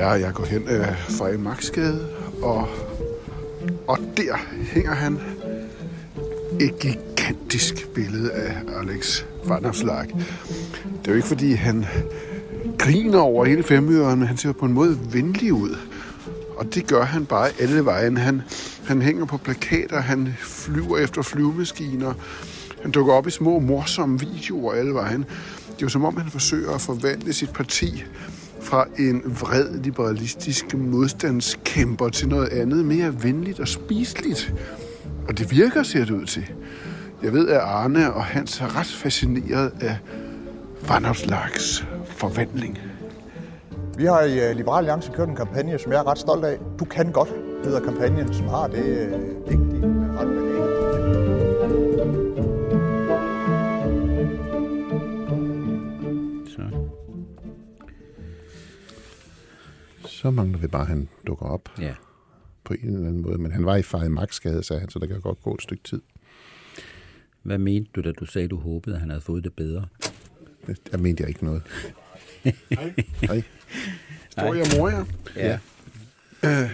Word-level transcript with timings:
Ja, 0.00 0.08
jeg 0.08 0.34
går 0.34 0.44
hen 0.44 0.68
øh, 0.68 0.86
fra 1.08 1.30
en 1.30 1.42
Maxgade, 1.42 2.08
og, 2.42 2.68
og 3.88 3.98
der 4.16 4.36
hænger 4.72 4.94
han 4.94 5.20
et 6.60 6.78
gigantisk 6.78 7.88
billede 7.94 8.32
af 8.32 8.52
Alex 8.80 9.24
Vanderslag. 9.44 10.06
Det 10.84 11.08
er 11.08 11.12
jo 11.12 11.14
ikke, 11.14 11.28
fordi 11.28 11.52
han 11.52 11.86
griner 12.78 13.18
over 13.18 13.44
hele 13.44 13.62
femøren, 13.62 14.22
han 14.22 14.36
ser 14.36 14.52
på 14.52 14.64
en 14.64 14.72
måde 14.72 14.98
venlig 15.12 15.52
ud. 15.52 15.76
Og 16.56 16.74
det 16.74 16.86
gør 16.86 17.02
han 17.02 17.26
bare 17.26 17.48
alle 17.60 17.84
vejen. 17.84 18.16
Han, 18.16 18.42
han 18.86 19.02
hænger 19.02 19.24
på 19.24 19.36
plakater, 19.36 20.00
han 20.00 20.34
flyver 20.38 20.98
efter 20.98 21.22
flyvemaskiner, 21.22 22.14
han 22.82 22.90
dukker 22.90 23.12
op 23.12 23.26
i 23.26 23.30
små 23.30 23.58
morsomme 23.58 24.20
videoer 24.20 24.74
alle 24.74 24.94
vejen. 24.94 25.24
Det 25.66 25.76
er 25.76 25.82
jo 25.82 25.88
som 25.88 26.04
om, 26.04 26.16
han 26.16 26.30
forsøger 26.30 26.70
at 26.70 26.80
forvandle 26.80 27.32
sit 27.32 27.52
parti 27.52 28.04
fra 28.70 28.86
en 28.98 29.22
vred 29.40 29.78
liberalistisk 29.82 30.74
modstandskæmper 30.74 32.08
til 32.08 32.28
noget 32.28 32.48
andet, 32.48 32.84
mere 32.84 33.22
venligt 33.22 33.60
og 33.60 33.68
spiseligt. 33.68 34.54
Og 35.28 35.38
det 35.38 35.50
virker, 35.50 35.82
ser 35.82 36.04
det 36.04 36.10
ud 36.10 36.26
til. 36.26 36.50
Jeg 37.22 37.32
ved, 37.32 37.48
at 37.48 37.60
Arne 37.60 38.12
og 38.12 38.24
Hans 38.24 38.60
er 38.60 38.78
ret 38.78 38.86
fascineret 38.86 39.72
af 39.80 39.96
Vandopslags 40.88 41.86
forvandling. 42.04 42.78
Vi 43.96 44.04
har 44.04 44.20
i 44.20 44.50
øh, 44.50 44.56
Liberal 44.56 44.78
Alliance 44.78 45.12
kørt 45.12 45.28
en 45.28 45.36
kampagne, 45.36 45.78
som 45.78 45.92
jeg 45.92 45.98
er 45.98 46.06
ret 46.06 46.18
stolt 46.18 46.44
af. 46.44 46.58
Du 46.78 46.84
kan 46.84 47.12
godt, 47.12 47.28
hedder 47.64 47.80
kampagnen, 47.80 48.34
som 48.34 48.48
har 48.48 48.66
det 48.66 48.84
øh, 48.84 49.12
det 49.48 49.69
Så 60.20 60.30
mangler 60.30 60.58
vi 60.58 60.66
bare, 60.66 60.82
at 60.82 60.88
han 60.88 61.08
dukker 61.26 61.46
op 61.46 61.68
Ja. 61.80 61.94
på 62.64 62.72
en 62.74 62.86
eller 62.94 63.08
anden 63.08 63.22
måde. 63.22 63.38
Men 63.38 63.52
han 63.52 63.64
var 63.66 63.76
i 63.76 63.82
Fejl 63.82 64.10
Magtskade, 64.10 64.62
sagde 64.62 64.80
han, 64.80 64.90
så 64.90 64.98
der 64.98 65.06
kan 65.06 65.20
godt 65.20 65.42
gå 65.42 65.54
et 65.54 65.62
stykke 65.62 65.82
tid. 65.84 66.00
Hvad 67.42 67.58
mente 67.58 67.90
du, 67.94 68.00
da 68.00 68.12
du 68.12 68.26
sagde, 68.26 68.48
du 68.48 68.56
håbede, 68.56 68.94
at 68.94 69.00
han 69.00 69.10
havde 69.10 69.20
fået 69.20 69.44
det 69.44 69.52
bedre? 69.52 69.86
Der 70.92 70.98
mente 70.98 71.20
jeg 71.22 71.28
ikke 71.28 71.44
noget. 71.44 71.62
Nej. 73.22 73.42
Står 74.30 74.54
jeg 74.54 74.66
mor 74.78 74.88
jer? 74.88 75.04
Ja. 75.36 75.58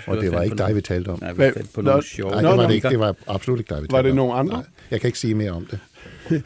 Og 0.07 0.17
det 0.17 0.33
var 0.33 0.43
ikke 0.43 0.57
dig, 0.57 0.77
vi 0.77 0.81
talte 0.81 1.09
om. 1.09 1.19
Nej, 1.21 1.33
vi 1.33 1.53
på 1.75 1.81
nogle 1.83 2.03
sjove. 2.03 2.31
Nej, 2.31 2.41
det 2.41 2.51
var 2.59 2.67
det 2.67 2.75
ikke. 2.75 2.89
Det 2.89 2.99
var 2.99 3.15
absolut 3.27 3.59
ikke 3.59 3.69
dig, 3.75 3.77
vi 3.83 3.87
talte 3.87 3.93
Var 3.93 4.03
det 4.03 4.11
om. 4.11 4.17
nogen 4.17 4.39
andre? 4.39 4.57
Nej, 4.57 4.67
jeg 4.91 5.01
kan 5.01 5.09
ikke 5.09 5.19
sige 5.19 5.35
mere 5.35 5.51
om 5.51 5.67
det. 5.67 5.81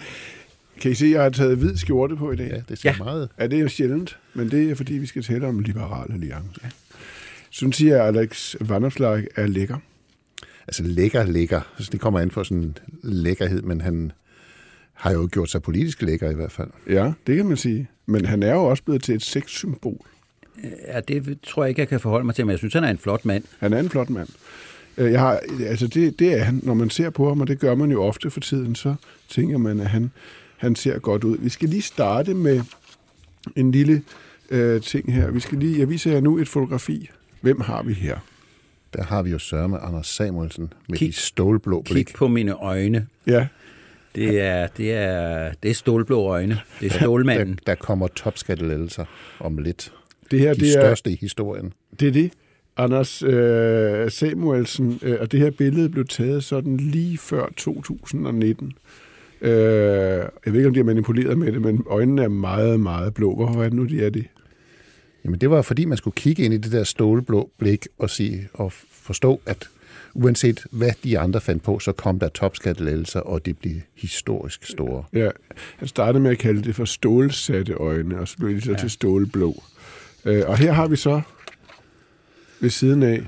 Kan 0.80 0.90
I 0.90 0.94
se, 0.94 1.04
at 1.06 1.10
jeg 1.12 1.22
har 1.22 1.30
taget 1.30 1.56
hvid 1.58 1.76
skjorte 1.76 2.16
på 2.16 2.32
i 2.32 2.36
dag? 2.36 2.48
Ja, 2.50 2.60
det 2.68 2.78
ser 2.78 2.90
Ja. 2.90 3.04
meget... 3.04 3.28
Ja, 3.38 3.46
det 3.46 3.56
er 3.58 3.62
jo 3.62 3.68
sjældent, 3.68 4.18
men 4.34 4.50
det 4.50 4.70
er 4.70 4.74
fordi, 4.74 4.94
vi 4.94 5.06
skal 5.06 5.22
tale 5.22 5.46
om 5.46 5.58
Liberal 5.58 6.12
Alliance. 6.12 6.60
Synes 7.50 7.80
I, 7.80 7.88
at 7.88 8.00
Alex 8.00 8.54
Vanderslag 8.60 9.26
er 9.36 9.46
lækker? 9.46 9.76
Altså 10.68 10.82
lækker, 10.82 11.24
lækker. 11.24 11.60
Altså, 11.78 11.90
det 11.92 12.00
kommer 12.00 12.20
an 12.20 12.30
på 12.30 12.44
sådan 12.44 12.62
en 12.62 12.76
lækkerhed, 13.02 13.62
men 13.62 13.80
han 13.80 14.12
har 14.92 15.12
jo 15.12 15.28
gjort 15.32 15.50
sig 15.50 15.62
politisk 15.62 16.02
lækker 16.02 16.30
i 16.30 16.34
hvert 16.34 16.52
fald. 16.52 16.68
Ja, 16.88 17.12
det 17.26 17.36
kan 17.36 17.46
man 17.46 17.56
sige. 17.56 17.88
Men 18.06 18.24
han 18.24 18.42
er 18.42 18.52
jo 18.54 18.64
også 18.64 18.82
blevet 18.82 19.02
til 19.02 19.14
et 19.14 19.22
sexsymbol. 19.22 20.06
Ja, 20.88 21.00
det 21.00 21.38
tror 21.42 21.64
jeg 21.64 21.68
ikke, 21.68 21.80
jeg 21.80 21.88
kan 21.88 22.00
forholde 22.00 22.26
mig 22.26 22.34
til, 22.34 22.46
men 22.46 22.50
jeg 22.50 22.58
synes, 22.58 22.74
han 22.74 22.84
er 22.84 22.90
en 22.90 22.98
flot 22.98 23.24
mand. 23.24 23.44
Han 23.58 23.72
er 23.72 23.78
en 23.78 23.88
flot 23.90 24.10
mand. 24.10 24.28
Øh, 24.98 25.12
Jeg 25.12 25.20
har, 25.20 25.40
altså 25.66 25.86
det, 25.86 26.18
det 26.18 26.32
er 26.38 26.42
han, 26.44 26.60
når 26.62 26.74
man 26.74 26.90
ser 26.90 27.10
på 27.10 27.28
ham, 27.28 27.40
og 27.40 27.46
det 27.48 27.58
gør 27.58 27.74
man 27.74 27.90
jo 27.90 28.02
ofte 28.02 28.30
for 28.30 28.40
tiden, 28.40 28.74
så 28.74 28.94
tænker 29.28 29.58
man, 29.58 29.80
at 29.80 29.86
han, 29.86 30.10
han 30.60 30.74
ser 30.76 30.98
godt 30.98 31.24
ud. 31.24 31.36
Vi 31.38 31.48
skal 31.48 31.68
lige 31.68 31.82
starte 31.82 32.34
med 32.34 32.60
en 33.56 33.72
lille 33.72 34.02
øh, 34.50 34.82
ting 34.82 35.14
her. 35.14 35.30
Vi 35.30 35.40
skal 35.40 35.58
lige, 35.58 35.78
jeg 35.78 35.88
viser 35.88 36.12
jer 36.12 36.20
nu 36.20 36.38
et 36.38 36.48
fotografi. 36.48 37.10
Hvem 37.40 37.60
har 37.60 37.82
vi 37.82 37.92
her? 37.92 38.18
Der 38.94 39.02
har 39.02 39.22
vi 39.22 39.30
jo 39.30 39.38
Sørme 39.38 39.78
Anders 39.78 40.06
Samuelsen 40.06 40.72
med 40.88 40.98
Kig- 40.98 41.06
de 41.06 41.12
stålblå 41.12 41.82
Kig 41.82 41.92
blik. 41.94 42.14
på 42.14 42.28
mine 42.28 42.52
øjne. 42.54 43.06
Ja, 43.26 43.46
Det 44.14 44.40
er, 44.40 44.66
det 44.66 44.92
er, 44.92 45.52
det 45.62 45.70
er 45.70 45.74
stålblå 45.74 46.20
øjne. 46.22 46.60
Det 46.80 46.86
er 46.86 46.90
Der, 46.90 46.98
stålmanden. 46.98 47.58
der 47.66 47.74
kommer 47.74 48.08
topskattelettelser 48.08 49.04
om 49.40 49.58
lidt. 49.58 49.92
det 50.30 50.40
her 50.40 50.54
De 50.54 50.60
det 50.60 50.68
er, 50.68 50.72
største 50.80 51.10
i 51.10 51.18
historien. 51.20 51.72
det 52.00 52.08
er 52.08 52.12
det. 52.12 52.32
Anders 52.76 53.22
øh, 53.22 54.10
Samuelsen, 54.10 54.98
øh, 55.02 55.16
og 55.20 55.32
det 55.32 55.40
her 55.40 55.50
billede 55.50 55.88
blev 55.88 56.06
taget 56.06 56.44
sådan 56.44 56.76
lige 56.76 57.18
før 57.18 57.46
2019. 57.56 58.72
Øh, 59.42 59.50
jeg 60.44 60.52
ved 60.52 60.56
ikke, 60.56 60.68
om 60.68 60.74
de 60.74 60.80
har 60.80 60.84
manipuleret 60.84 61.38
med 61.38 61.52
det, 61.52 61.62
men 61.62 61.84
øjnene 61.86 62.22
er 62.22 62.28
meget, 62.28 62.80
meget 62.80 63.14
blå. 63.14 63.34
Hvorfor 63.34 63.60
er 63.60 63.64
det 63.64 63.72
nu, 63.72 63.84
de 63.84 64.04
er 64.06 64.10
det? 64.10 64.26
Jamen 65.24 65.40
det 65.40 65.50
var 65.50 65.62
fordi, 65.62 65.84
man 65.84 65.98
skulle 65.98 66.14
kigge 66.14 66.42
ind 66.42 66.54
i 66.54 66.56
det 66.56 66.72
der 66.72 66.84
stålblå 66.84 67.50
blik 67.58 67.86
og, 67.98 68.10
sige, 68.10 68.48
og 68.52 68.72
forstå, 68.90 69.40
at 69.46 69.68
uanset 70.14 70.66
hvad 70.70 70.90
de 71.04 71.18
andre 71.18 71.40
fandt 71.40 71.62
på, 71.62 71.78
så 71.78 71.92
kom 71.92 72.18
der 72.18 72.28
topskattelettelser, 72.28 73.20
og 73.20 73.46
det 73.46 73.58
blev 73.58 73.74
historisk 73.94 74.64
store. 74.64 75.04
Ja, 75.12 75.30
han 75.76 75.88
startede 75.88 76.22
med 76.22 76.30
at 76.30 76.38
kalde 76.38 76.62
det 76.62 76.74
for 76.74 76.84
stålsatte 76.84 77.72
øjne, 77.72 78.18
og 78.18 78.28
så 78.28 78.36
blev 78.38 78.54
de 78.54 78.60
så 78.60 78.70
ja. 78.70 78.76
til 78.76 78.90
stålblå. 78.90 79.62
Øh, 80.24 80.42
og 80.46 80.58
her 80.58 80.72
har 80.72 80.88
vi 80.88 80.96
så 80.96 81.20
ved 82.60 82.70
siden 82.70 83.02
af 83.02 83.22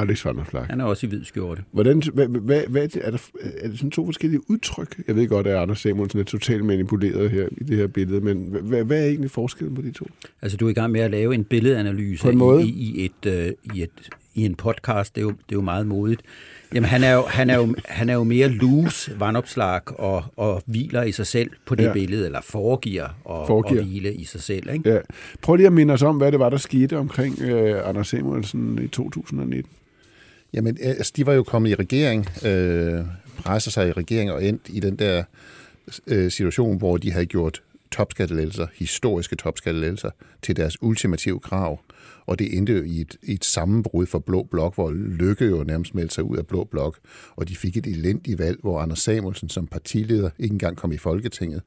Alex 0.00 0.24
van 0.24 0.36
der 0.36 0.44
Flak. 0.44 0.68
Han 0.70 0.80
er 0.80 0.84
også 0.84 1.06
i 1.06 1.08
hvid 1.08 1.24
skjorte. 1.24 1.62
Hvordan, 1.72 2.02
hvad, 2.14 2.28
hvad, 2.28 2.62
hvad 2.68 2.82
er, 2.82 2.86
det, 2.86 3.00
er, 3.04 3.10
der, 3.10 3.18
er 3.58 3.68
det 3.68 3.78
sådan 3.78 3.90
to 3.90 4.04
forskellige 4.04 4.50
udtryk? 4.50 5.02
Jeg 5.08 5.16
ved 5.16 5.28
godt, 5.28 5.46
at 5.46 5.56
Anders 5.56 5.80
Samuelsen 5.80 6.20
er 6.20 6.24
totalt 6.24 6.64
manipuleret 6.64 7.30
her 7.30 7.48
i 7.56 7.64
det 7.64 7.76
her 7.76 7.86
billede, 7.86 8.20
men 8.20 8.56
hvad, 8.62 8.84
hvad 8.84 9.02
er 9.02 9.06
egentlig 9.06 9.30
forskellen 9.30 9.74
på 9.74 9.82
de 9.82 9.92
to? 9.92 10.06
Altså, 10.42 10.56
du 10.56 10.66
er 10.66 10.70
i 10.70 10.74
gang 10.74 10.92
med 10.92 11.00
at 11.00 11.10
lave 11.10 11.34
en 11.34 11.44
billedanalyse 11.44 12.22
På 12.22 12.30
en 12.30 12.38
måde. 12.38 12.66
i, 12.66 12.70
i, 12.70 13.04
et, 13.04 13.32
øh, 13.32 13.52
i, 13.74 13.82
et, 13.82 13.90
i 14.34 14.44
en 14.44 14.54
podcast. 14.54 15.14
Det 15.14 15.20
er, 15.20 15.24
jo, 15.24 15.30
det 15.30 15.52
er 15.52 15.56
jo 15.56 15.60
meget 15.60 15.86
modigt. 15.86 16.22
Jamen, 16.74 16.88
han 16.88 17.04
er 17.04 17.14
jo, 17.14 17.22
han 17.22 17.50
er 17.50 17.56
jo, 17.56 17.74
han 17.84 18.08
er 18.08 18.14
jo 18.14 18.24
mere 18.24 18.48
loose 18.48 19.20
vandopslag 19.20 20.00
og, 20.00 20.24
og 20.36 20.62
hviler 20.66 21.02
i 21.02 21.12
sig 21.12 21.26
selv 21.26 21.50
på 21.66 21.74
det 21.74 21.84
ja. 21.84 21.92
billede, 21.92 22.26
eller 22.26 22.40
foregiver 22.40 23.08
og, 23.24 23.46
Foregiver. 23.46 23.80
og 23.80 23.86
hvile 23.86 24.14
i 24.14 24.24
sig 24.24 24.40
selv. 24.40 24.70
Ikke? 24.72 24.90
Ja. 24.90 24.98
Prøv 25.42 25.56
lige 25.56 25.66
at 25.66 25.72
minde 25.72 25.94
os 25.94 26.02
om, 26.02 26.16
hvad 26.16 26.32
det 26.32 26.40
var, 26.40 26.48
der 26.48 26.56
skete 26.56 26.96
omkring 26.98 27.42
øh, 27.42 27.88
Anders 27.88 28.08
Samuelsen 28.08 28.80
i 28.82 28.88
2019. 28.88 29.72
Jamen, 30.52 30.78
øh, 30.80 30.88
altså, 30.88 31.12
de 31.16 31.26
var 31.26 31.32
jo 31.32 31.42
kommet 31.42 31.70
i 31.70 31.74
regering, 31.74 32.26
øh, 32.46 33.04
presser 33.36 33.70
sig 33.70 33.88
i 33.88 33.92
regering 33.92 34.32
og 34.32 34.44
endt 34.44 34.62
i 34.68 34.80
den 34.80 34.96
der 34.96 35.24
øh, 36.06 36.30
situation, 36.30 36.78
hvor 36.78 36.96
de 36.96 37.12
havde 37.12 37.26
gjort 37.26 37.62
topskattelettelser, 37.90 38.66
historiske 38.74 39.36
topskattelettelser, 39.36 40.10
til 40.42 40.56
deres 40.56 40.82
ultimative 40.82 41.40
krav. 41.40 41.80
Og 42.26 42.38
det 42.38 42.56
endte 42.56 42.72
jo 42.72 42.82
i 42.82 43.00
et, 43.00 43.16
i 43.22 43.32
et 43.32 43.44
sammenbrud 43.44 44.06
for 44.06 44.18
Blå 44.18 44.42
Blok, 44.42 44.74
hvor 44.74 44.90
Lykke 44.92 45.46
jo 45.46 45.64
nærmest 45.64 45.94
meldte 45.94 46.14
sig 46.14 46.24
ud 46.24 46.36
af 46.36 46.46
Blå 46.46 46.64
Blok, 46.64 46.98
og 47.36 47.48
de 47.48 47.56
fik 47.56 47.76
et 47.76 47.86
elendigt 47.86 48.38
valg, 48.38 48.58
hvor 48.60 48.80
Anders 48.80 48.98
Samuelsen 48.98 49.48
som 49.48 49.66
partileder 49.66 50.30
ikke 50.38 50.52
engang 50.52 50.76
kom 50.76 50.92
i 50.92 50.96
Folketinget, 50.96 51.62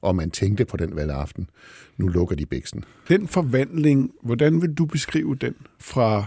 og 0.00 0.16
man 0.16 0.30
tænkte 0.30 0.64
på 0.64 0.76
den 0.76 0.96
valgaften, 0.96 1.50
nu 1.96 2.08
lukker 2.08 2.36
de 2.36 2.46
bæksten. 2.46 2.84
Den 3.08 3.28
forvandling, 3.28 4.12
hvordan 4.22 4.62
vil 4.62 4.74
du 4.74 4.84
beskrive 4.84 5.34
den 5.34 5.54
fra 5.78 6.24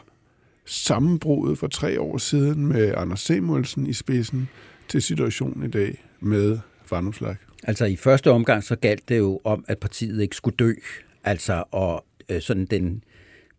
sammenbruddet 0.70 1.58
for 1.58 1.68
tre 1.68 2.02
år 2.02 2.18
siden 2.18 2.68
med 2.68 2.94
Anders 2.98 3.20
Samuelsen 3.20 3.88
i 3.88 3.94
spidsen 3.94 4.50
til 4.88 5.02
situationen 5.02 5.64
i 5.64 5.70
dag 5.70 6.04
med 6.20 6.60
Vandomslag? 6.92 7.36
Altså 7.64 7.86
i 7.86 7.96
første 7.96 8.32
omgang 8.32 8.64
så 8.64 8.76
galt 8.76 9.10
det 9.10 9.18
jo 9.18 9.42
om, 9.44 9.66
at 9.68 9.78
partiet 9.78 10.22
ikke 10.22 10.36
skulle 10.36 10.58
dø. 10.58 10.74
Altså 11.24 11.64
og 11.72 12.06
øh, 12.30 12.42
sådan 12.42 12.66
den 12.66 13.04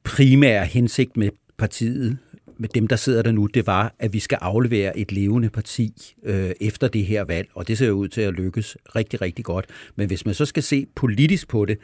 primære 0.05 0.67
hensigt 0.67 1.17
med 1.17 1.31
partiet, 1.59 2.19
med 2.59 2.69
dem, 2.69 2.87
der 2.87 2.97
sidder 2.97 3.23
der 3.23 3.33
nu, 3.33 3.47
det 3.47 3.67
var, 3.67 3.95
at 3.99 4.13
vi 4.13 4.19
skal 4.19 4.39
aflevere 4.41 4.99
et 4.99 5.13
levende 5.13 5.51
parti 5.51 6.15
øh, 6.23 6.51
efter 6.61 6.89
det 6.89 7.07
her 7.07 7.25
valg, 7.25 7.49
og 7.55 7.69
det 7.69 7.79
ser 7.79 7.87
jo 7.87 7.95
ud 7.95 8.09
til 8.09 8.21
at 8.21 8.35
lykkes 8.35 8.77
rigtig, 8.97 9.21
rigtig 9.21 9.45
godt. 9.45 9.67
Men 9.97 10.07
hvis 10.07 10.27
man 10.27 10.35
så 10.35 10.45
skal 10.45 10.63
se 10.63 10.87
politisk 10.95 11.49
på 11.49 11.65
det, 11.65 11.79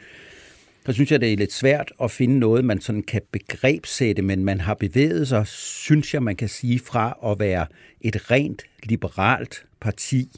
så 0.87 0.93
synes 0.93 1.11
jeg, 1.11 1.21
det 1.21 1.33
er 1.33 1.37
lidt 1.37 1.53
svært 1.53 1.91
at 2.03 2.11
finde 2.11 2.39
noget, 2.39 2.65
man 2.65 2.81
sådan 2.81 3.03
kan 3.03 3.21
begrebsætte, 3.31 4.21
men 4.21 4.45
man 4.45 4.61
har 4.61 4.73
bevæget 4.73 5.27
sig, 5.27 5.47
synes 5.47 6.13
jeg, 6.13 6.23
man 6.23 6.35
kan 6.35 6.49
sige, 6.49 6.79
fra 6.79 7.17
at 7.31 7.39
være 7.39 7.65
et 8.01 8.31
rent 8.31 8.61
liberalt 8.83 9.65
parti, 9.81 10.29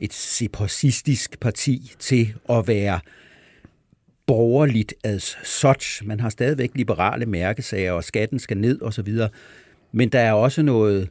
et 0.00 0.12
separatistisk 0.12 1.40
parti, 1.40 1.92
til 1.98 2.34
at 2.48 2.68
være 2.68 3.00
borgerligt 4.26 4.94
as 5.04 5.38
such. 5.44 6.06
Man 6.06 6.20
har 6.20 6.28
stadigvæk 6.28 6.70
liberale 6.74 7.26
mærkesager, 7.26 7.92
og 7.92 8.04
skatten 8.04 8.38
skal 8.38 8.58
ned 8.58 8.82
osv. 8.82 9.18
Men 9.92 10.08
der 10.08 10.20
er 10.20 10.32
også 10.32 10.62
noget 10.62 11.08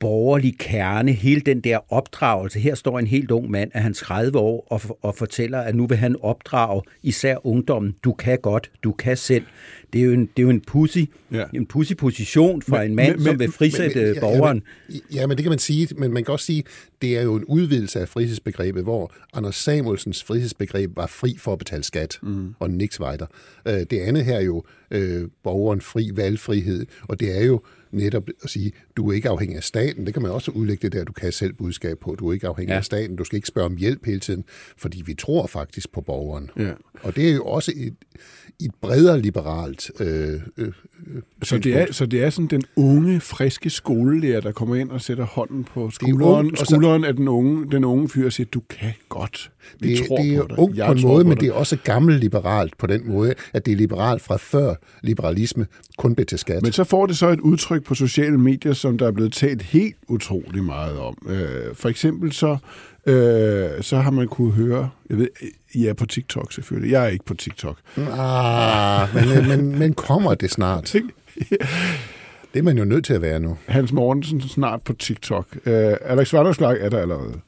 borgerlig 0.00 0.58
kerne, 0.58 1.12
hele 1.12 1.40
den 1.40 1.60
der 1.60 1.92
opdragelse. 1.92 2.58
Her 2.58 2.74
står 2.74 2.98
en 2.98 3.06
helt 3.06 3.30
ung 3.30 3.50
mand 3.50 3.70
af 3.74 3.82
hans 3.82 3.98
30 3.98 4.38
år 4.38 4.66
og, 4.70 4.80
og 5.02 5.14
fortæller, 5.14 5.58
at 5.58 5.74
nu 5.74 5.86
vil 5.86 5.96
han 5.96 6.16
opdrage 6.20 6.82
især 7.02 7.46
ungdommen. 7.46 7.94
Du 8.04 8.12
kan 8.12 8.38
godt, 8.38 8.70
du 8.82 8.92
kan 8.92 9.16
selv. 9.16 9.44
Det 9.92 10.00
er 10.00 10.04
jo 10.04 10.12
en, 10.12 10.20
det 10.20 10.28
er 10.36 10.42
jo 10.42 10.50
en, 10.50 10.60
pussy, 10.60 10.98
ja. 11.32 11.44
en 11.54 11.66
pussy 11.66 11.92
position 11.92 12.62
for 12.62 12.76
men, 12.76 12.90
en 12.90 12.94
mand, 12.94 13.16
men, 13.16 13.24
som 13.24 13.38
vil 13.38 13.52
frisætte 13.52 14.04
men, 14.04 14.14
ja, 14.14 14.20
borgeren. 14.20 14.62
Ja, 14.88 14.94
ja, 15.14 15.26
men 15.26 15.36
det 15.36 15.44
kan 15.44 15.50
man 15.50 15.58
sige, 15.58 15.88
men 15.96 16.12
man 16.12 16.24
kan 16.24 16.32
også 16.32 16.46
sige, 16.46 16.64
det 17.02 17.18
er 17.18 17.22
jo 17.22 17.36
en 17.36 17.44
udvidelse 17.44 18.00
af 18.00 18.08
frihedsbegrebet, 18.08 18.82
hvor 18.82 19.12
Anders 19.32 19.56
Samuelsens 19.56 20.24
frihedsbegreb 20.24 20.96
var 20.96 21.06
fri 21.06 21.36
for 21.38 21.52
at 21.52 21.58
betale 21.58 21.82
skat, 21.82 22.18
mm. 22.22 22.54
og 22.58 22.70
niks 22.70 23.00
weiter. 23.00 23.26
Øh, 23.68 23.80
det 23.90 23.98
andet 23.98 24.24
her 24.24 24.36
er 24.36 24.40
jo 24.40 24.64
øh, 24.90 25.28
borgeren 25.42 25.80
fri 25.80 26.10
valgfrihed, 26.14 26.86
og 27.02 27.20
det 27.20 27.38
er 27.38 27.44
jo 27.44 27.60
netop 27.90 28.28
at 28.42 28.50
sige, 28.50 28.72
du 28.96 29.10
er 29.10 29.12
ikke 29.12 29.28
afhængig 29.28 29.56
af 29.56 29.62
staten. 29.62 30.06
Det 30.06 30.14
kan 30.14 30.22
man 30.22 30.30
også 30.30 30.50
udlægge 30.50 30.82
det 30.82 30.92
der, 30.92 31.04
du 31.04 31.12
kan 31.12 31.32
selv 31.32 31.52
budskab 31.52 31.98
på. 31.98 32.14
Du 32.18 32.28
er 32.28 32.32
ikke 32.32 32.48
afhængig 32.48 32.72
ja. 32.72 32.78
af 32.78 32.84
staten. 32.84 33.16
Du 33.16 33.24
skal 33.24 33.36
ikke 33.36 33.48
spørge 33.48 33.66
om 33.66 33.76
hjælp 33.76 34.06
hele 34.06 34.20
tiden, 34.20 34.44
fordi 34.76 35.02
vi 35.06 35.14
tror 35.14 35.46
faktisk 35.46 35.92
på 35.92 36.00
borgeren. 36.00 36.50
Ja. 36.58 36.72
Og 37.02 37.16
det 37.16 37.28
er 37.28 37.34
jo 37.34 37.44
også 37.44 37.72
et, 37.76 37.94
et 38.60 38.70
bredere 38.80 39.20
liberalt 39.20 39.77
øh, 40.00 40.40
øh, 40.56 40.72
så, 41.42 41.58
det 41.58 41.76
er, 41.76 41.92
så 41.92 42.06
det 42.06 42.24
er 42.24 42.30
sådan 42.30 42.46
den 42.46 42.62
unge, 42.76 43.20
friske 43.20 43.70
skolelærer, 43.70 44.40
der 44.40 44.52
kommer 44.52 44.76
ind 44.76 44.90
og 44.90 45.00
sætter 45.00 45.24
hånden 45.24 45.64
på 45.64 45.90
skulderen, 45.90 46.46
ung, 46.46 46.58
skulderen 46.58 47.04
af 47.04 47.16
den 47.16 47.28
unge, 47.28 47.70
den 47.70 47.84
unge 47.84 48.08
fyr 48.08 48.26
og 48.26 48.32
siger, 48.32 48.46
du 48.46 48.60
kan 48.70 48.92
godt. 49.08 49.50
Vi 49.80 49.90
det, 49.90 50.06
tror 50.08 50.16
det 50.16 50.34
er 50.34 50.40
på 50.40 50.46
dig. 50.48 50.58
ung 50.58 50.76
på 50.76 50.92
en 50.92 51.02
måde, 51.02 51.24
på 51.24 51.28
men 51.28 51.38
det 51.38 51.48
er 51.48 51.52
også 51.52 51.76
gammel 51.84 52.14
liberalt 52.14 52.78
på 52.78 52.86
den 52.86 53.08
måde, 53.08 53.34
at 53.52 53.66
det 53.66 53.72
er 53.72 53.76
liberalt 53.76 54.22
fra 54.22 54.36
før 54.36 54.74
liberalisme 55.02 55.66
kun 55.98 56.14
blev 56.14 56.26
til 56.26 56.38
skat. 56.38 56.62
Men 56.62 56.72
så 56.72 56.84
får 56.84 57.06
det 57.06 57.18
så 57.18 57.28
et 57.28 57.40
udtryk 57.40 57.84
på 57.84 57.94
sociale 57.94 58.38
medier, 58.38 58.72
som 58.72 58.98
der 58.98 59.06
er 59.06 59.12
blevet 59.12 59.32
talt 59.32 59.62
helt 59.62 59.96
utrolig 60.08 60.64
meget 60.64 60.98
om. 60.98 61.16
Øh, 61.28 61.74
for 61.74 61.88
eksempel 61.88 62.32
så 62.32 62.56
øh, 63.06 63.82
så 63.82 63.96
har 63.96 64.10
man 64.10 64.28
kunne 64.28 64.52
høre, 64.52 64.90
jeg 65.10 65.18
ved, 65.18 65.28
I 65.72 65.86
er 65.86 65.94
på 65.94 66.06
TikTok 66.06 66.52
selvfølgelig, 66.52 66.92
jeg 66.92 67.04
er 67.04 67.08
ikke 67.08 67.24
på 67.24 67.34
TikTok. 67.34 67.76
Ah, 67.96 69.14
men, 69.14 69.48
men, 69.48 69.78
men 69.78 69.94
kommer 69.94 70.34
det 70.34 70.50
snart? 70.50 70.96
Det 72.54 72.58
er 72.58 72.62
man 72.62 72.78
jo 72.78 72.84
nødt 72.84 73.04
til 73.04 73.14
at 73.14 73.22
være 73.22 73.40
nu. 73.40 73.56
Hans 73.66 73.92
Mortensen 73.92 74.40
snart 74.40 74.82
på 74.82 74.92
TikTok. 74.92 75.46
Øh, 75.66 75.96
Alex 76.00 76.32
Vanderslag 76.32 76.80
er 76.80 76.88
der 76.88 76.98
allerede. 76.98 77.40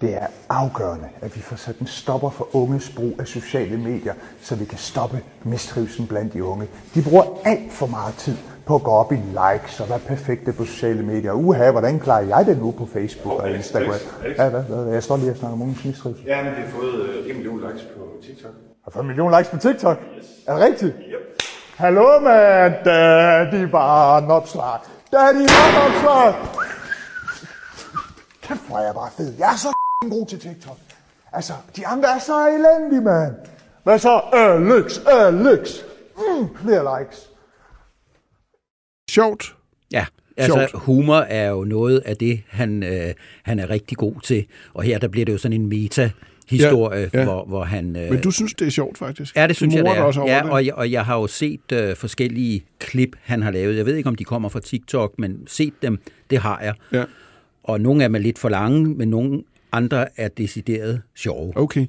Det 0.00 0.14
er 0.14 0.26
afgørende, 0.48 1.08
at 1.20 1.36
vi 1.36 1.40
får 1.40 1.56
sat 1.56 1.78
en 1.78 1.86
stopper 1.86 2.30
for 2.30 2.56
unges 2.56 2.90
brug 2.96 3.16
af 3.20 3.26
sociale 3.26 3.76
medier, 3.76 4.14
så 4.40 4.56
vi 4.56 4.64
kan 4.64 4.78
stoppe 4.78 5.20
mistrivelsen 5.44 6.06
blandt 6.06 6.32
de 6.32 6.44
unge. 6.44 6.66
De 6.94 7.02
bruger 7.02 7.40
alt 7.44 7.72
for 7.72 7.86
meget 7.86 8.14
tid 8.14 8.36
på 8.68 8.74
at 8.74 8.82
gå 8.82 8.90
op 8.90 9.12
i 9.12 9.16
likes 9.16 9.80
og 9.80 9.88
være 9.88 9.98
perfekte 9.98 10.52
på 10.52 10.64
sociale 10.64 11.02
medier. 11.02 11.32
Uha, 11.32 11.70
hvordan 11.70 12.00
klarer 12.00 12.24
jeg 12.24 12.46
det 12.46 12.58
nu 12.58 12.70
på 12.70 12.86
Facebook 12.92 13.40
og 13.42 13.50
Instagram? 13.50 13.94
Ja, 14.38 14.48
hvad, 14.48 14.62
hvad, 14.62 14.92
jeg 14.92 15.02
står 15.02 15.16
lige 15.16 15.30
og 15.30 15.36
snakker 15.36 15.52
om 15.56 15.62
unges 15.62 15.84
mistrivsel. 15.84 16.24
Ja, 16.26 16.42
men 16.42 16.52
det 16.54 16.62
har 16.62 16.70
fået 16.70 16.94
øh, 17.00 17.30
en 17.30 17.36
million 17.36 17.60
likes 17.60 17.82
på 17.96 18.02
TikTok. 18.26 18.50
Har 18.84 18.90
fået 18.90 19.02
en 19.02 19.06
million 19.06 19.30
likes 19.38 19.48
på 19.48 19.58
TikTok? 19.58 19.98
Yes. 20.18 20.26
Er 20.46 20.52
det 20.54 20.62
rigtigt? 20.62 20.94
Yep. 21.12 21.42
Hallo, 21.76 22.20
man. 22.20 22.72
Daddy 22.84 23.64
barnopslag. 23.70 24.78
Daddy 25.12 25.46
barnopslag. 25.56 26.34
Kæft, 28.42 28.60
hvor 28.68 28.78
er 28.78 28.84
jeg 28.84 28.94
bare 28.94 29.10
fed. 29.16 29.32
Jeg 29.38 29.52
er 29.52 29.56
så 29.56 29.68
god 30.10 30.26
til 30.26 30.40
TikTok. 30.40 30.76
Altså, 31.32 31.52
de 31.76 31.86
andre 31.86 32.08
er 32.08 32.18
så 32.18 32.46
elendige, 32.46 33.00
mand. 33.00 33.34
Hvad 33.82 33.98
så? 33.98 34.20
Alex, 34.32 35.00
Alex. 35.06 35.70
Mm, 36.16 36.48
flere 36.56 37.00
likes. 37.00 37.28
Sjovt. 39.18 39.56
Ja, 39.92 40.06
altså 40.36 40.66
Sjovt. 40.70 40.84
humor 40.84 41.16
er 41.16 41.50
jo 41.50 41.64
noget 41.64 41.98
af 41.98 42.16
det, 42.16 42.40
han, 42.48 42.82
øh, 42.82 43.14
han 43.42 43.58
er 43.58 43.70
rigtig 43.70 43.96
god 43.96 44.14
til. 44.22 44.46
Og 44.74 44.82
her 44.82 44.98
der 44.98 45.08
bliver 45.08 45.24
det 45.24 45.32
jo 45.32 45.38
sådan 45.38 45.60
en 45.60 45.68
meta 45.68 46.10
historie, 46.48 47.10
ja, 47.12 47.18
ja. 47.18 47.24
Hvor, 47.24 47.44
hvor 47.44 47.64
han... 47.64 47.96
Øh, 47.96 48.10
Men 48.10 48.20
du 48.20 48.30
synes, 48.30 48.54
det 48.54 48.66
er 48.66 48.70
sjovt, 48.70 48.98
faktisk? 48.98 49.36
Ja, 49.36 49.46
det 49.46 49.56
synes 49.56 49.74
jeg, 49.74 49.84
det 49.84 49.96
er. 49.96 50.02
Også 50.02 50.24
ja, 50.26 50.48
og, 50.50 50.66
jeg, 50.66 50.74
og 50.74 50.92
jeg 50.92 51.04
har 51.04 51.16
jo 51.16 51.26
set 51.26 51.72
øh, 51.72 51.96
forskellige 51.96 52.64
klip, 52.78 53.16
han 53.22 53.42
har 53.42 53.50
lavet. 53.50 53.76
Jeg 53.76 53.86
ved 53.86 53.96
ikke, 53.96 54.08
om 54.08 54.14
de 54.14 54.24
kommer 54.24 54.48
fra 54.48 54.60
TikTok, 54.60 55.14
men 55.18 55.38
set 55.46 55.72
dem, 55.82 55.98
det 56.30 56.38
har 56.38 56.60
jeg. 56.62 56.74
Ja. 56.92 57.04
Og 57.64 57.80
nogle 57.80 58.02
af 58.02 58.08
dem 58.08 58.14
er 58.14 58.18
lidt 58.18 58.38
for 58.38 58.48
lange, 58.48 58.88
men 58.88 59.08
nogle 59.08 59.42
andre 59.72 60.20
er 60.20 60.28
decideret 60.28 61.02
sjove. 61.16 61.52
Okay. 61.56 61.86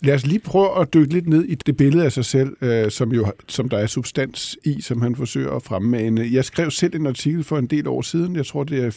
Lad 0.00 0.14
os 0.14 0.26
lige 0.26 0.38
prøve 0.38 0.80
at 0.80 0.94
dykke 0.94 1.12
lidt 1.12 1.28
ned 1.28 1.44
i 1.44 1.54
det 1.54 1.76
billede 1.76 2.04
af 2.04 2.12
sig 2.12 2.24
selv, 2.24 2.56
øh, 2.60 2.90
som, 2.90 3.12
jo, 3.12 3.32
som 3.48 3.68
der 3.68 3.78
er 3.78 3.86
substans 3.86 4.56
i, 4.64 4.80
som 4.80 5.02
han 5.02 5.16
forsøger 5.16 5.50
at 5.50 5.62
fremmane. 5.62 6.28
Jeg 6.32 6.44
skrev 6.44 6.70
selv 6.70 6.94
en 6.94 7.06
artikel 7.06 7.44
for 7.44 7.58
en 7.58 7.66
del 7.66 7.88
år 7.88 8.02
siden. 8.02 8.36
Jeg 8.36 8.46
tror, 8.46 8.64
det 8.64 8.84
er 8.84 8.90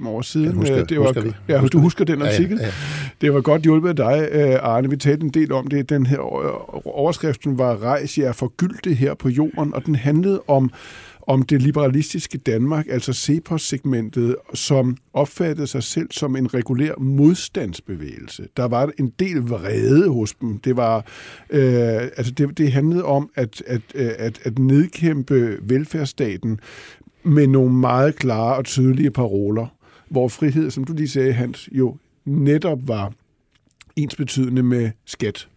4-5 0.00 0.08
år 0.08 0.22
siden. 0.22 0.46
Ja, 0.46 0.52
husker, 0.52 0.84
det 0.84 1.00
var, 1.00 1.06
husker 1.06 1.22
vi. 1.22 1.32
Ja, 1.48 1.60
du 1.72 1.78
husker 1.78 2.04
den 2.04 2.22
artikel. 2.22 2.56
Ja, 2.56 2.62
ja, 2.62 2.66
ja. 2.66 2.72
Det 3.20 3.34
var 3.34 3.40
godt 3.40 3.62
hjulpet 3.62 3.88
af 3.88 3.96
dig, 3.96 4.28
øh, 4.32 4.58
Arne. 4.62 4.90
Vi 4.90 4.96
talte 4.96 5.24
en 5.24 5.30
del 5.30 5.52
om 5.52 5.66
det. 5.66 5.88
Den 5.88 6.06
her 6.06 6.18
overskriften 6.86 7.58
var 7.58 7.82
Rejs 7.82 8.18
jer 8.18 8.32
for 8.32 8.52
gyldte 8.56 8.94
her 8.94 9.14
på 9.14 9.28
jorden, 9.28 9.74
og 9.74 9.86
den 9.86 9.94
handlede 9.94 10.42
om 10.48 10.70
om 11.26 11.42
det 11.42 11.62
liberalistiske 11.62 12.38
Danmark, 12.38 12.86
altså 12.90 13.12
CEPOS-segmentet, 13.12 14.36
som 14.54 14.96
opfattede 15.12 15.66
sig 15.66 15.82
selv 15.82 16.08
som 16.10 16.36
en 16.36 16.54
regulær 16.54 16.94
modstandsbevægelse. 16.98 18.48
Der 18.56 18.64
var 18.64 18.90
en 18.98 19.12
del 19.18 19.36
vrede 19.36 20.08
hos 20.08 20.34
dem. 20.34 20.58
Det 20.58 20.76
var, 20.76 20.96
øh, 21.50 22.02
altså 22.16 22.32
det, 22.32 22.58
det 22.58 22.72
handlede 22.72 23.04
om 23.04 23.30
at, 23.34 23.62
at, 23.66 23.82
øh, 23.94 24.10
at, 24.18 24.40
at 24.44 24.58
nedkæmpe 24.58 25.58
velfærdsstaten 25.62 26.60
med 27.22 27.46
nogle 27.46 27.74
meget 27.74 28.16
klare 28.16 28.56
og 28.56 28.64
tydelige 28.64 29.10
paroler, 29.10 29.66
hvor 30.08 30.28
frihed, 30.28 30.70
som 30.70 30.84
du 30.84 30.92
lige 30.92 31.08
sagde, 31.08 31.32
Hans, 31.32 31.68
jo 31.72 31.96
netop 32.24 32.78
var 32.88 33.12
ensbetydende 33.96 34.62
med 34.62 34.90
skat. 35.04 35.48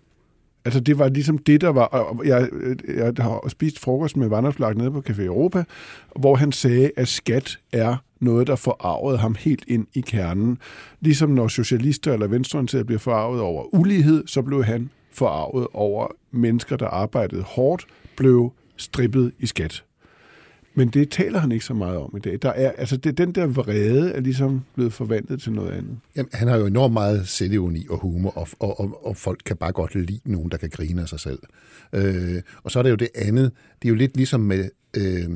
Altså 0.66 0.80
det 0.80 1.00
var 1.00 1.10
ligesom 1.10 1.38
det, 1.38 1.62
der 1.62 1.70
var... 1.70 1.86
Og 1.86 2.26
jeg, 2.26 2.50
jeg 2.88 3.14
har 3.20 3.50
spist 3.50 3.80
frokost 3.80 4.18
med 4.18 4.28
Vanderslag 4.28 4.76
nede 4.76 4.92
på 4.92 5.04
Café 5.10 5.22
Europa, 5.22 5.64
hvor 6.16 6.36
han 6.36 6.52
sagde, 6.52 6.92
at 6.98 7.08
skat 7.08 7.60
er 7.72 7.96
noget, 8.20 8.48
der 8.48 8.56
forarvede 8.56 9.18
ham 9.18 9.36
helt 9.40 9.64
ind 9.68 9.88
i 9.94 10.02
kernen. 10.02 10.58
Ligesom 11.02 11.30
når 11.30 11.48
socialister 11.48 12.14
eller 12.14 12.28
venstreorienterede 12.28 12.86
bliver 12.86 13.00
forarvet 13.00 13.42
over 13.42 13.76
ulighed, 13.76 14.28
så 14.28 14.42
blev 14.42 14.64
han 14.64 14.90
forarvet 15.12 15.68
over 15.74 16.08
mennesker, 16.32 16.76
der 16.76 16.88
arbejdede 16.88 17.42
hårdt, 17.42 17.86
blev 18.18 18.52
strippet 18.78 19.32
i 19.40 19.46
skat. 19.46 19.84
Men 20.76 20.88
det 20.88 21.10
taler 21.10 21.40
han 21.40 21.52
ikke 21.52 21.66
så 21.66 21.74
meget 21.74 21.98
om 21.98 22.14
i 22.18 22.20
dag. 22.20 22.40
Der 22.42 22.50
er, 22.50 22.72
altså 22.78 22.98
det, 22.98 23.18
den 23.18 23.32
der 23.32 23.48
vrede 23.48 24.12
er 24.12 24.20
ligesom 24.20 24.62
blevet 24.76 24.94
forvandlet 24.94 25.42
til 25.42 25.52
noget 25.52 25.72
andet. 25.72 25.98
Jamen, 26.16 26.30
han 26.34 26.48
har 26.48 26.58
jo 26.58 26.66
enormt 26.66 26.94
meget 26.94 27.28
selvironi 27.28 27.86
og 27.90 27.98
humor, 27.98 28.38
og, 28.38 28.48
og, 28.60 28.80
og, 28.80 29.08
og 29.08 29.18
folk 29.18 29.42
kan 29.46 29.58
bare 29.58 29.72
godt 29.72 29.96
lide 29.96 30.20
nogen, 30.26 30.52
der 30.52 30.58
kan 30.58 30.70
grine 30.70 31.02
af 31.02 31.10
sig 31.10 31.20
selv. 31.20 31.40
Øh, 31.94 32.42
og 32.64 32.72
så 32.72 32.80
er 32.80 32.84
det 32.84 32.90
jo 32.90 32.96
det 32.96 33.10
andet. 33.16 33.52
Det 33.82 33.88
er 33.88 33.90
jo 33.90 33.96
lidt 33.96 34.16
ligesom 34.18 34.42
med... 34.42 34.70
Øh, 34.98 35.30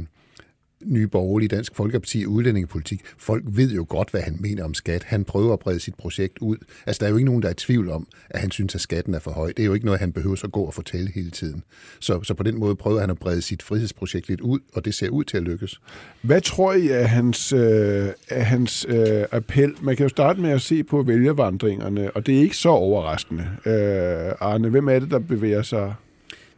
Nye 0.86 1.07
Borgerlige, 1.07 1.48
Dansk 1.50 1.75
Folkeparti 1.75 2.25
udlændingepolitik. 2.25 3.01
Folk 3.17 3.43
ved 3.48 3.71
jo 3.71 3.86
godt, 3.89 4.12
hvad 4.12 4.21
han 4.21 4.38
mener 4.39 4.63
om 4.63 4.74
skat. 4.74 5.03
Han 5.03 5.25
prøver 5.25 5.53
at 5.53 5.59
brede 5.59 5.79
sit 5.79 5.95
projekt 5.95 6.38
ud. 6.41 6.57
Altså, 6.86 7.00
der 7.00 7.05
er 7.05 7.09
jo 7.09 7.17
ikke 7.17 7.25
nogen, 7.25 7.41
der 7.41 7.48
er 7.48 7.51
i 7.51 7.55
tvivl 7.55 7.89
om, 7.89 8.07
at 8.29 8.41
han 8.41 8.51
synes, 8.51 8.75
at 8.75 8.81
skatten 8.81 9.13
er 9.13 9.19
for 9.19 9.31
høj. 9.31 9.48
Det 9.48 9.59
er 9.59 9.65
jo 9.65 9.74
ikke 9.74 9.86
noget, 9.86 10.00
han 10.00 10.12
behøver 10.12 10.41
at 10.43 10.51
gå 10.51 10.62
og 10.62 10.74
fortælle 10.74 11.12
hele 11.15 11.31
tiden. 11.31 11.63
Så, 12.00 12.24
så 12.24 12.33
på 12.33 12.43
den 12.43 12.59
måde 12.59 12.75
prøver 12.75 13.00
han 13.00 13.09
at 13.09 13.19
brede 13.19 13.41
sit 13.41 13.63
frihedsprojekt 13.63 14.27
lidt 14.29 14.41
ud, 14.41 14.59
og 14.74 14.86
det 14.86 14.93
ser 14.93 15.09
ud 15.09 15.24
til 15.24 15.38
at 15.38 15.43
lykkes. 15.43 15.81
Hvad 16.21 16.41
tror 16.41 16.74
I 16.74 16.88
er 16.88 17.03
hans, 17.03 17.53
øh, 17.53 18.07
er 18.29 18.43
hans 18.43 18.86
øh, 18.89 19.24
appel? 19.31 19.74
Man 19.81 19.95
kan 19.95 20.03
jo 20.03 20.09
starte 20.09 20.41
med 20.41 20.50
at 20.50 20.62
se 20.62 20.83
på 20.83 21.03
vælgervandringerne, 21.03 22.12
og 22.12 22.25
det 22.25 22.38
er 22.38 22.41
ikke 22.41 22.57
så 22.57 22.69
overraskende. 22.69 23.43
Øh, 23.65 24.33
Arne, 24.39 24.69
hvem 24.69 24.88
er 24.88 25.00
det, 25.00 25.12
der 25.12 25.19
bevæger 25.19 25.62
sig? 25.62 25.93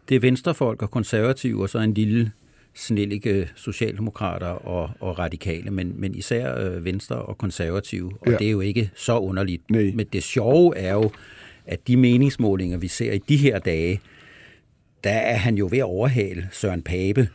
Det 0.09 0.15
er 0.15 0.19
venstrefolk 0.19 0.81
og 0.81 0.91
konservative, 0.91 1.61
og 1.61 1.69
så 1.69 1.79
en 1.79 1.93
lille 1.93 2.31
snillige 2.73 3.49
socialdemokrater 3.55 4.47
og, 4.47 4.89
og 4.99 5.19
radikale, 5.19 5.71
men, 5.71 5.93
men 5.95 6.15
især 6.15 6.57
øh, 6.57 6.85
venstre 6.85 7.15
og 7.15 7.37
konservative. 7.37 8.11
Og 8.21 8.31
ja. 8.31 8.37
det 8.37 8.47
er 8.47 8.51
jo 8.51 8.61
ikke 8.61 8.91
så 8.95 9.19
underligt. 9.19 9.69
Nej. 9.69 9.91
Men 9.95 10.05
det 10.13 10.23
sjove 10.23 10.77
er 10.77 10.93
jo, 10.93 11.11
at 11.65 11.87
de 11.87 11.97
meningsmålinger, 11.97 12.77
vi 12.77 12.87
ser 12.87 13.13
i 13.13 13.17
de 13.17 13.37
her 13.37 13.59
dage, 13.59 14.01
der 15.03 15.09
er 15.09 15.35
han 15.35 15.57
jo 15.57 15.67
ved 15.71 15.79
at 15.79 15.83
overhale 15.83 16.47
Søren 16.51 16.81
Pape. 16.81 17.29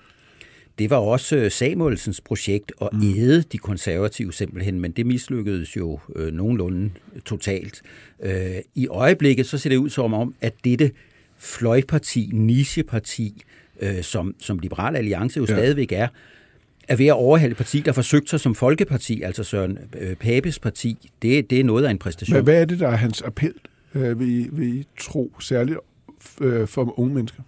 Det 0.78 0.90
var 0.90 0.96
også 0.96 1.36
øh, 1.36 1.50
Samuelsens 1.50 2.20
projekt 2.20 2.72
at 2.80 2.88
mm. 2.92 3.00
æde 3.02 3.42
de 3.42 3.58
konservative 3.58 4.32
simpelthen, 4.32 4.80
men 4.80 4.92
det 4.92 5.06
mislykkedes 5.06 5.76
jo 5.76 6.00
øh, 6.16 6.32
nogenlunde 6.32 6.90
totalt. 7.24 7.82
Øh, 8.22 8.56
I 8.74 8.86
øjeblikket 8.88 9.46
så 9.46 9.58
ser 9.58 9.70
det 9.70 9.76
ud 9.76 9.90
som 9.90 10.14
om, 10.14 10.34
at 10.40 10.54
dette 10.64 10.90
fløjparti, 11.38 12.30
nicheparti, 12.32 13.42
øh, 13.80 14.02
som, 14.02 14.35
som 14.38 14.59
Liberal 14.59 14.97
Alliance 14.97 15.38
jo 15.38 15.47
ja. 15.49 15.54
stadigvæk 15.54 15.92
er, 15.92 16.09
er 16.88 16.97
ved 16.97 17.06
at 17.06 17.12
overhale 17.12 17.54
parti, 17.54 17.80
der 17.80 17.92
forsøgte 17.92 18.30
sig 18.30 18.40
som 18.40 18.54
folkeparti, 18.54 19.23
altså 19.23 19.45
Søren 19.45 19.78
øh, 19.99 20.16
Papes 20.16 20.59
parti. 20.59 21.11
Det, 21.23 21.50
det 21.50 21.61
er 21.61 21.64
noget 21.64 21.85
af 21.85 21.90
en 21.90 21.99
præstation. 21.99 22.37
Men 22.37 22.45
hvad 22.45 22.61
er 22.61 22.64
det, 22.64 22.80
der 22.80 22.88
er 22.88 22.97
hans 22.97 23.23
appel, 23.23 23.54
øh, 23.95 24.21
vil, 24.21 24.28
I, 24.28 24.49
vil 24.52 24.78
I 24.78 24.87
tro, 25.00 25.33
særligt 25.40 25.78
øh, 26.40 26.68
for 26.68 26.99
unge 26.99 27.14
mennesker? 27.14 27.42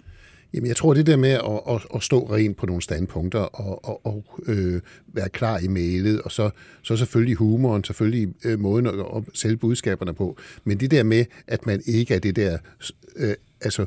Jamen, 0.55 0.69
jeg 0.69 0.77
tror, 0.77 0.95
det 0.95 1.07
der 1.07 1.17
med 1.17 1.31
at, 1.31 1.75
at, 1.75 1.87
at 1.95 2.03
stå 2.03 2.35
rent 2.35 2.57
på 2.57 2.67
nogle 2.67 2.83
standpunkter 2.83 3.39
og, 3.39 3.85
og, 3.85 4.07
og 4.07 4.25
øh, 4.47 4.81
være 5.07 5.29
klar 5.29 5.59
i 5.59 5.69
mailet, 5.69 6.23
og 6.23 6.33
så, 6.33 6.51
så 6.83 6.97
selvfølgelig 6.97 7.37
humoren, 7.37 7.85
selvfølgelig 7.85 8.35
øh, 8.45 8.61
måden 8.61 8.87
at, 8.87 8.95
at 8.95 9.23
sælge 9.35 9.57
budskaberne 9.57 10.15
på. 10.15 10.39
Men 10.65 10.81
det 10.81 10.91
der 10.91 11.03
med, 11.03 11.25
at 11.47 11.67
man 11.67 11.83
ikke 11.87 12.15
er 12.15 12.19
det 12.19 12.37
der... 12.37 12.59
Øh, 13.17 13.35
altså, 13.61 13.87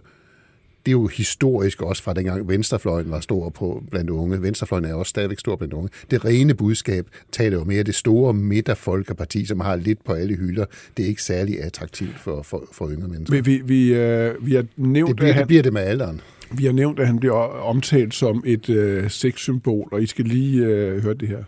det 0.85 0.91
er 0.91 0.91
jo 0.91 1.07
historisk 1.07 1.81
også 1.81 2.03
fra 2.03 2.13
dengang 2.13 2.49
Venstrefløjen 2.49 3.11
var 3.11 3.19
stor 3.19 3.49
på 3.49 3.83
blandt 3.91 4.09
unge. 4.09 4.41
Venstrefløjen 4.41 4.85
er 4.85 4.93
også 4.93 5.09
stadigvæk 5.09 5.39
stor 5.39 5.55
blandt 5.55 5.73
unge. 5.73 5.89
Det 6.11 6.25
rene 6.25 6.53
budskab 6.53 7.07
taler 7.31 7.57
jo 7.57 7.63
mere 7.63 7.83
det 7.83 7.95
store 7.95 8.33
midterfolkeparti, 8.33 9.45
som 9.45 9.59
har 9.59 9.75
lidt 9.75 10.03
på 10.03 10.13
alle 10.13 10.35
hylder. 10.35 10.65
Det 10.97 11.03
er 11.03 11.07
ikke 11.09 11.23
særlig 11.23 11.63
attraktivt 11.63 12.19
for, 12.19 12.41
for, 12.41 12.63
for 12.71 12.89
yngre 12.89 13.07
mennesker. 13.07 13.41
Vi, 13.41 13.51
vi, 13.51 13.61
vi, 13.65 13.93
øh, 13.93 14.47
vi 14.47 14.55
har 14.55 14.65
nævnt, 14.77 15.07
det, 15.07 15.15
bliver, 15.15 15.29
at 15.29 15.35
han, 15.35 15.41
det 15.41 15.47
bliver 15.47 15.63
det 15.63 15.73
med 15.73 15.81
alderen. 15.81 16.21
Vi 16.51 16.65
har 16.65 16.73
nævnt, 16.73 16.99
at 16.99 17.07
han 17.07 17.19
bliver 17.19 17.35
omtalt 17.63 18.13
som 18.13 18.43
et 18.45 18.69
øh, 18.69 19.09
sexsymbol, 19.09 19.89
og 19.91 20.01
I 20.01 20.05
skal 20.05 20.25
lige 20.25 20.65
øh, 20.65 21.03
høre 21.03 21.13
det 21.13 21.27
her. 21.27 21.43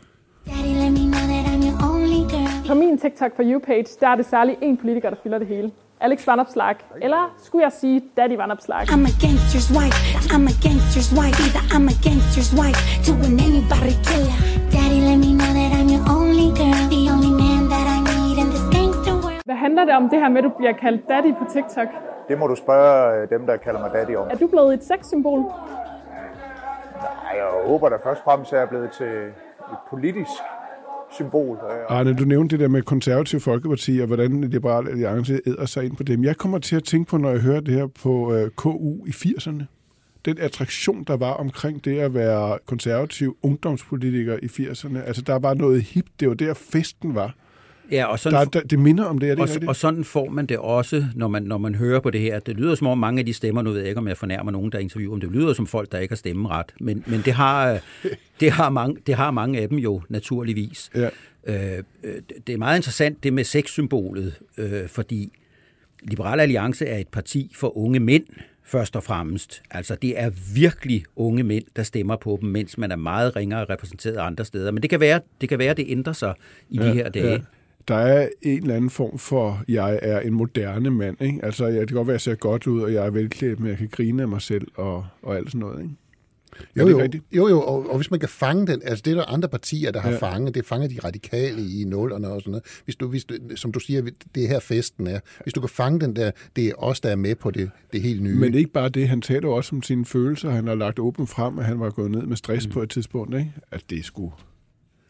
Daddy, 0.46 0.68
let 0.68 0.92
me 0.92 1.00
know 1.00 1.12
that 1.12 1.46
I'm 1.46 1.64
your 1.68 1.94
only 1.94 2.30
girl. 2.34 2.68
På 2.68 2.74
min 2.74 2.98
TikTok 2.98 3.32
for 3.36 3.44
You-page, 3.44 3.98
der 4.00 4.08
er 4.08 4.16
det 4.16 4.26
særligt 4.30 4.58
en 4.62 4.78
politiker, 4.78 5.10
der 5.10 5.18
fylder 5.24 5.38
det 5.40 5.48
hele. 5.48 5.72
Alex 6.04 6.28
Vanopslag. 6.28 6.76
Eller 7.02 7.36
skulle 7.38 7.64
jeg 7.64 7.72
sige 7.72 8.02
Daddy 8.18 8.36
Vanopslag? 8.38 8.84
I'm 8.94 9.06
a 9.12 9.14
gangster's 9.24 9.70
wife. 9.78 9.98
I'm 10.34 10.46
a 10.54 10.56
gangster's 10.66 11.12
wife. 11.20 11.36
Either 11.44 11.64
I'm 11.76 11.86
a 11.94 11.96
gangster's 12.08 12.52
wife 12.62 12.80
to 13.06 13.12
an 13.28 13.36
anybody 13.48 13.94
killer. 14.08 14.38
Daddy, 14.76 15.00
let 15.10 15.18
me 15.26 15.32
know 15.40 15.52
that 15.60 15.72
I'm 15.78 15.88
your 15.96 16.06
only 16.18 16.50
girl. 16.62 16.84
The 16.96 17.02
only 17.14 17.34
man 17.44 17.62
that 17.74 17.86
I 17.96 17.98
need 18.12 18.36
in 18.44 18.48
this 18.54 18.66
gangster 18.76 19.16
world. 19.24 19.42
Hvad 19.50 19.60
handler 19.66 19.84
det 19.90 19.96
om 20.02 20.06
det 20.12 20.20
her 20.24 20.30
med, 20.34 20.40
at 20.42 20.44
du 20.44 20.52
bliver 20.60 20.76
kaldt 20.84 21.02
Daddy 21.12 21.32
på 21.40 21.46
TikTok? 21.56 21.90
Det 22.30 22.36
må 22.40 22.46
du 22.48 22.56
spørge 22.56 23.22
øh, 23.22 23.30
dem, 23.34 23.42
der 23.50 23.56
kalder 23.66 23.80
mig 23.80 23.92
daddy 23.98 24.16
om. 24.22 24.28
Er 24.34 24.38
du 24.44 24.48
blevet 24.48 24.74
et 24.74 24.84
sexsymbol? 24.92 25.40
Ej, 27.30 27.34
jeg 27.40 27.48
håber 27.72 27.90
da 27.90 27.98
først 28.08 28.22
fremmest, 28.24 28.54
at 28.54 28.58
jeg 28.58 28.64
er 28.66 28.70
blevet 28.74 28.92
til 28.92 29.14
et 29.74 29.80
politisk 29.90 30.32
symbol. 31.16 31.58
Øh, 31.58 31.98
Arne, 31.98 32.14
du 32.14 32.24
nævnte 32.24 32.58
det 32.58 32.60
der 32.60 32.68
med 32.68 32.82
konservativ 32.82 33.40
folkeparti, 33.40 34.00
og 34.00 34.08
hvordan 34.08 34.42
Liberal 34.42 34.88
Alliance 34.88 35.40
æder 35.46 35.66
sig 35.66 35.86
ind 35.86 35.96
på 35.96 36.04
dem. 36.04 36.24
Jeg 36.24 36.38
kommer 36.38 36.60
til 36.60 36.76
at 36.76 36.84
tænke 36.84 37.10
på, 37.10 37.18
når 37.18 37.30
jeg 37.30 37.40
hører 37.40 37.60
det 37.60 37.74
her 37.74 37.88
på 37.88 38.34
øh, 38.34 38.50
KU 38.50 39.06
i 39.06 39.10
80'erne. 39.10 39.64
Den 40.26 40.38
attraktion, 40.40 41.04
der 41.04 41.18
var 41.18 41.32
omkring 41.32 41.86
det 41.86 42.00
at 42.00 42.14
være 42.14 42.60
konservativ 42.66 43.38
ungdomspolitiker 43.42 44.38
i 44.44 44.46
80'erne. 44.46 44.98
Altså, 44.98 45.22
der 45.22 45.40
var 45.40 45.54
noget 45.54 45.82
hip. 45.82 46.06
Det 46.20 46.28
var 46.28 46.34
der, 46.34 46.54
festen 46.54 47.16
var. 47.16 47.36
Ja, 47.92 48.06
og 48.06 48.20
sådan, 48.20 48.40
Der, 48.40 48.46
der, 48.46 48.62
det 48.62 48.80
minder 48.80 49.04
om 49.04 49.18
det, 49.18 49.30
er 49.30 49.36
det 49.36 49.42
og, 49.42 49.50
rigtigt? 49.50 49.70
og 49.70 49.76
sådan 49.76 50.04
får 50.04 50.30
man 50.30 50.46
det 50.46 50.58
også, 50.58 51.06
når 51.16 51.28
man, 51.28 51.44
når 51.44 51.58
man 51.58 51.76
hører 51.76 52.00
på 52.00 52.10
det 52.10 52.22
her. 52.22 52.40
Det 52.40 52.56
lyder 52.56 52.76
som 52.76 52.88
om 52.88 52.98
mange 52.98 53.20
af 53.20 53.26
de 53.26 53.34
stemmer, 53.34 53.62
nu 53.62 53.72
ved 53.72 53.80
jeg 53.80 53.90
ikke, 53.90 54.00
om 54.00 54.08
jeg 54.08 54.18
fornærmer 54.18 54.52
nogen, 54.52 54.72
der 54.72 54.80
interviewer, 54.80 55.16
men 55.16 55.22
det 55.22 55.32
lyder 55.32 55.54
som 55.54 55.68
folk, 55.68 55.92
der 55.92 56.00
ikke 56.00 56.12
har 56.12 56.18
stemmeret. 56.18 56.66
Men, 56.80 57.04
men 57.08 57.22
det, 57.26 57.34
har, 57.34 57.80
det, 58.40 58.52
har 58.52 58.70
mange, 58.70 58.98
det 59.08 59.16
har 59.16 59.32
mange 59.32 59.60
af 59.60 59.70
dem 59.70 59.78
jo 59.78 60.02
naturligvis. 60.10 60.90
Ja. 60.96 61.10
Øh, 61.48 61.84
øh, 62.04 62.14
det 62.48 62.54
er 62.54 62.58
meget 62.58 62.78
interessant 62.78 63.24
det 63.24 63.34
med 63.34 63.44
sexsymbolet, 63.44 64.40
øh, 64.58 64.88
fordi 64.88 65.32
Liberal 66.04 66.40
Alliance 66.40 66.86
er 66.86 66.98
et 66.98 67.08
parti 67.08 67.52
for 67.56 67.78
unge 67.78 68.00
mænd, 68.00 68.24
først 68.64 68.96
og 68.96 69.04
fremmest. 69.04 69.62
Altså, 69.72 69.96
det 69.96 70.20
er 70.20 70.32
virkelig 70.56 71.06
unge 71.16 71.44
mænd, 71.44 71.64
der 71.76 71.84
stemmer 71.84 72.16
på 72.16 72.38
dem, 72.42 72.50
mens 72.50 72.78
man 72.78 72.92
er 72.92 72.96
meget 72.96 73.36
ringere 73.36 73.66
repræsenteret 73.66 74.18
andre 74.18 74.46
steder. 74.46 74.72
Men 74.72 74.82
det 74.82 74.90
kan 74.90 75.00
være, 75.00 75.22
det, 75.42 75.50
kan 75.50 75.60
være, 75.60 75.74
det 75.74 75.86
ændrer 75.88 76.14
sig 76.14 76.34
i 76.70 76.78
ja, 76.78 76.88
de 76.88 76.94
her 76.94 77.10
dage. 77.10 77.32
Ja. 77.32 77.40
Der 77.88 77.96
er 77.96 78.30
en 78.42 78.62
eller 78.62 78.76
anden 78.76 78.90
form 78.90 79.18
for, 79.18 79.64
jeg 79.68 80.00
er 80.02 80.20
en 80.20 80.34
moderne 80.34 80.92
mand. 80.92 81.22
Ikke? 81.22 81.40
Altså, 81.44 81.66
jeg, 81.68 81.80
det 81.80 81.88
kan 81.88 81.96
godt 81.96 82.08
være, 82.08 82.16
at 82.16 82.28
jeg 82.28 82.34
ser 82.34 82.36
godt 82.36 82.68
ud, 82.68 82.82
og 82.82 82.94
jeg 82.94 83.06
er 83.06 83.10
velklædt, 83.10 83.60
men 83.60 83.70
jeg 83.70 83.78
kan 83.78 83.90
grine 83.92 84.22
af 84.22 84.28
mig 84.28 84.42
selv 84.42 84.68
og, 84.76 85.06
og 85.22 85.36
alt 85.38 85.48
sådan 85.48 85.60
noget. 85.60 85.82
Ikke? 85.84 85.96
Jo, 86.76 86.88
jo, 86.88 87.10
jo, 87.32 87.48
jo 87.48 87.62
og, 87.62 87.90
og 87.90 87.96
hvis 87.98 88.12
man 88.12 88.20
kan 88.20 88.30
fange 88.30 88.68
den, 88.68 88.82
altså 88.86 89.02
det 89.06 89.12
er 89.12 89.16
der 89.16 89.34
andre 89.34 89.50
partier, 89.50 89.92
der 89.92 90.00
har 90.00 90.12
Ja. 90.12 90.18
fanget, 90.18 90.56
det 90.56 90.66
fanger 90.66 90.88
de 90.88 90.98
radikale 91.04 91.62
i 91.62 91.84
nullerne 91.84 92.28
og 92.28 92.42
sådan 92.42 92.52
noget. 92.52 92.66
Hvis 92.86 92.96
du, 92.96 93.08
hvis 93.08 93.26
du, 93.26 93.36
som 93.56 93.72
du 93.72 93.80
siger, 93.80 94.02
det 94.36 94.44
er 94.44 94.48
her 94.48 94.60
festen 94.60 95.08
er. 95.08 95.20
Hvis 95.44 95.54
du 95.54 95.60
kan 95.60 95.70
fange 95.70 96.00
den 96.00 96.16
der, 96.16 96.32
det 96.56 96.68
er 96.68 96.74
os, 96.78 97.00
der 97.00 97.10
er 97.10 97.16
med 97.16 97.36
på 97.36 97.52
det, 97.52 97.72
det 97.94 98.02
helt 98.02 98.24
nye. 98.24 98.36
Men 98.40 98.54
ikke 98.54 98.72
bare 98.72 98.90
det, 98.90 99.10
han 99.10 99.22
taler 99.22 99.48
jo 99.48 99.52
også 99.56 99.76
om 99.76 99.84
sine 99.84 100.06
følelser. 100.06 100.50
Han 100.50 100.68
har 100.68 100.76
lagt 100.76 101.00
åbent 101.00 101.30
frem, 101.30 101.60
at 101.60 101.66
han 101.66 101.80
var 101.80 101.90
gået 101.90 102.12
ned 102.12 102.22
med 102.22 102.38
stress 102.38 102.68
mm. 102.68 102.74
på 102.74 102.82
et 102.82 102.90
tidspunkt. 102.90 103.36
Ikke? 103.36 103.54
At 103.72 103.84
det 103.90 104.00
er 104.00 104.04
sgu 104.04 104.34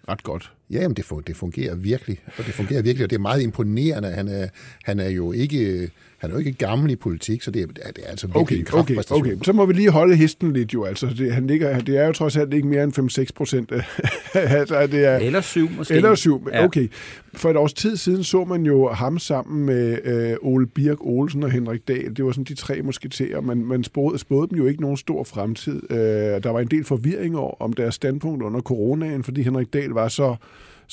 ret 0.09 0.23
godt. 0.23 0.53
Ja, 0.71 0.81
jamen 0.81 0.95
det, 0.95 1.05
fun- 1.05 1.21
det 1.27 1.35
fungerer 1.35 1.75
virkelig, 1.75 2.17
og 2.37 2.45
det 2.45 2.53
fungerer 2.53 2.81
virkelig, 2.81 3.03
og 3.03 3.09
det 3.09 3.15
er 3.15 3.19
meget 3.21 3.41
imponerende. 3.41 4.09
Han 4.09 4.27
er, 4.27 4.47
han 4.83 4.99
er 4.99 5.09
jo 5.09 5.31
ikke, 5.31 5.89
han 6.17 6.29
er 6.29 6.33
jo 6.33 6.39
ikke 6.39 6.51
gammel 6.53 6.91
i 6.91 6.95
politik, 6.95 7.41
så 7.41 7.51
det 7.51 7.61
er, 7.61 7.65
det 7.67 8.03
er 8.03 8.09
altså 8.09 8.27
virkelig 8.27 8.41
Okay, 8.41 8.55
en 8.55 8.61
okay, 8.61 8.71
kraftpræstation. 8.71 9.25
okay. 9.25 9.37
Så 9.45 9.53
må 9.53 9.65
vi 9.65 9.73
lige 9.73 9.89
holde 9.89 10.15
hesten 10.15 10.53
lidt 10.53 10.73
jo. 10.73 10.83
Altså, 10.83 11.07
det, 11.17 11.33
han 11.33 11.47
ligger, 11.47 11.79
det 11.79 11.97
er 11.97 12.05
jo 12.05 12.11
trods 12.11 12.37
alt 12.37 12.53
ikke 12.53 12.67
mere 12.67 12.83
end 12.83 13.19
5-6 13.21 13.25
procent. 13.35 13.71
altså, 14.33 14.87
det 14.87 15.05
er, 15.05 15.17
Eller 15.17 15.41
syv 15.41 15.69
måske. 15.77 15.93
Eller 15.93 16.15
syv, 16.15 16.47
Ja. 16.53 16.65
okay. 16.65 16.87
For 17.35 17.49
et 17.49 17.57
års 17.57 17.73
tid 17.73 17.97
siden 17.97 18.23
så 18.23 18.43
man 18.45 18.65
jo 18.65 18.89
ham 18.89 19.19
sammen 19.19 19.65
med 19.65 19.97
øh, 20.03 20.35
Ole 20.41 20.67
Birk 20.67 20.97
Olsen 20.99 21.43
og 21.43 21.51
Henrik 21.51 21.87
Dahl. 21.87 22.15
Det 22.17 22.25
var 22.25 22.31
sådan 22.31 22.43
de 22.43 22.53
tre 22.55 22.81
musketerer. 22.81 23.41
Man, 23.41 23.57
man 23.57 23.83
spåede, 23.83 24.19
spåede 24.19 24.47
dem 24.49 24.57
jo 24.57 24.67
ikke 24.67 24.81
nogen 24.81 24.97
stor 24.97 25.23
fremtid. 25.23 25.91
Øh, 25.91 25.97
der 26.43 26.49
var 26.49 26.59
en 26.59 26.67
del 26.67 26.83
forvirring 26.83 27.37
over 27.37 27.61
om 27.61 27.73
deres 27.73 27.95
standpunkt 27.95 28.43
under 28.43 28.61
coronaen, 28.61 29.23
fordi 29.23 29.41
Henrik 29.41 29.73
Dahl 29.73 29.89
var 29.89 30.07
så 30.07 30.35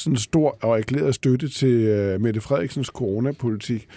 sådan 0.00 0.16
stor 0.16 0.58
og 0.62 0.78
erklæret 0.78 1.14
støtte 1.14 1.48
til 1.48 1.74
øh, 1.74 2.20
Mette 2.20 2.40
Frederiksens 2.40 2.86
coronapolitik. 2.86 3.88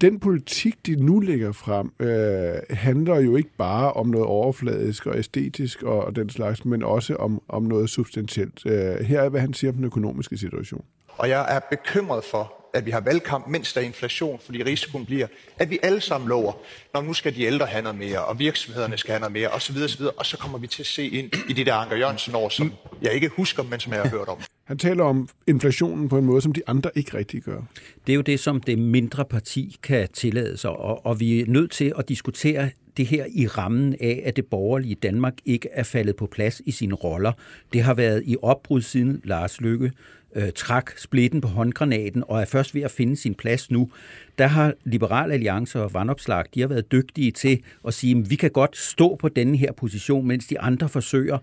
Den 0.00 0.20
politik, 0.20 0.86
de 0.86 0.96
nu 0.96 1.20
lægger 1.20 1.52
frem, 1.52 1.92
øh, 2.00 2.54
handler 2.70 3.20
jo 3.20 3.36
ikke 3.36 3.56
bare 3.58 3.92
om 3.92 4.06
noget 4.06 4.26
overfladisk 4.26 5.06
og 5.06 5.18
æstetisk 5.18 5.82
og, 5.82 6.04
og 6.04 6.16
den 6.16 6.30
slags, 6.30 6.64
men 6.64 6.82
også 6.82 7.16
om, 7.16 7.42
om 7.48 7.62
noget 7.62 7.90
substantielt. 7.90 8.66
Øh, 8.66 9.00
her 9.06 9.20
er, 9.20 9.28
hvad 9.28 9.40
han 9.40 9.54
siger 9.54 9.70
om 9.70 9.76
den 9.76 9.84
økonomiske 9.84 10.36
situation. 10.36 10.84
Og 11.08 11.28
jeg 11.28 11.56
er 11.56 11.60
bekymret 11.70 12.24
for, 12.24 12.63
at 12.74 12.86
vi 12.86 12.90
har 12.90 13.00
valgkamp, 13.00 13.48
mens 13.48 13.72
der 13.72 13.80
er 13.80 13.84
inflation, 13.84 14.40
fordi 14.44 14.62
risikoen 14.62 15.06
bliver, 15.06 15.26
at 15.58 15.70
vi 15.70 15.78
alle 15.82 16.00
sammen 16.00 16.28
lover, 16.28 16.52
når 16.94 17.02
nu 17.02 17.12
skal 17.12 17.34
de 17.34 17.42
ældre 17.42 17.66
have 17.66 17.82
noget 17.82 17.98
mere, 17.98 18.24
og 18.24 18.38
virksomhederne 18.38 18.98
skal 18.98 19.10
have 19.12 19.20
noget 19.20 19.32
mere, 19.32 19.48
osv. 19.48 19.76
osv. 19.84 20.02
Og 20.16 20.26
så 20.26 20.36
kommer 20.36 20.58
vi 20.58 20.66
til 20.66 20.82
at 20.82 20.86
se 20.86 21.08
ind 21.08 21.32
i 21.48 21.52
det 21.52 21.66
der 21.66 21.74
Anker 21.74 21.96
Jørgensen 21.96 22.34
år, 22.34 22.48
som 22.48 22.72
jeg 23.02 23.12
ikke 23.12 23.28
husker, 23.28 23.62
men 23.62 23.80
som 23.80 23.92
jeg 23.92 24.02
har 24.02 24.08
hørt 24.08 24.28
om. 24.28 24.38
Han 24.64 24.78
taler 24.78 25.04
om 25.04 25.28
inflationen 25.46 26.08
på 26.08 26.18
en 26.18 26.24
måde, 26.24 26.40
som 26.40 26.52
de 26.52 26.62
andre 26.66 26.90
ikke 26.94 27.16
rigtig 27.16 27.42
gør. 27.42 27.60
Det 28.06 28.12
er 28.12 28.16
jo 28.16 28.22
det, 28.22 28.40
som 28.40 28.60
det 28.60 28.78
mindre 28.78 29.24
parti 29.24 29.76
kan 29.82 30.08
tillade 30.12 30.56
sig, 30.56 30.70
og, 30.70 31.06
og 31.06 31.20
vi 31.20 31.40
er 31.40 31.44
nødt 31.46 31.70
til 31.70 31.92
at 31.98 32.08
diskutere 32.08 32.70
det 32.96 33.06
her 33.06 33.26
i 33.34 33.46
rammen 33.46 33.96
af, 34.00 34.22
at 34.24 34.36
det 34.36 34.46
borgerlige 34.46 34.94
Danmark 34.94 35.34
ikke 35.44 35.68
er 35.72 35.82
faldet 35.82 36.16
på 36.16 36.26
plads 36.26 36.62
i 36.64 36.70
sine 36.70 36.94
roller. 36.94 37.32
Det 37.72 37.82
har 37.82 37.94
været 37.94 38.22
i 38.26 38.36
opbrud 38.42 38.82
siden 38.82 39.20
Lars 39.24 39.60
Lykke 39.60 39.92
øh, 40.34 40.52
trak 40.54 40.98
splitten 40.98 41.40
på 41.40 41.48
håndgranaten 41.48 42.24
og 42.28 42.40
er 42.40 42.44
først 42.44 42.74
ved 42.74 42.82
at 42.82 42.90
finde 42.90 43.16
sin 43.16 43.34
plads 43.34 43.70
nu. 43.70 43.90
Der 44.38 44.46
har 44.46 44.74
Liberal 44.84 45.32
Alliance 45.32 45.82
og 45.82 45.94
Vandopslag, 45.94 46.44
de 46.54 46.60
har 46.60 46.68
været 46.68 46.92
dygtige 46.92 47.30
til 47.30 47.62
at 47.86 47.94
sige, 47.94 48.18
at 48.18 48.30
vi 48.30 48.36
kan 48.36 48.50
godt 48.50 48.76
stå 48.76 49.16
på 49.16 49.28
denne 49.28 49.56
her 49.56 49.72
position, 49.72 50.26
mens 50.26 50.46
de 50.46 50.60
andre 50.60 50.88
forsøger 50.88 51.38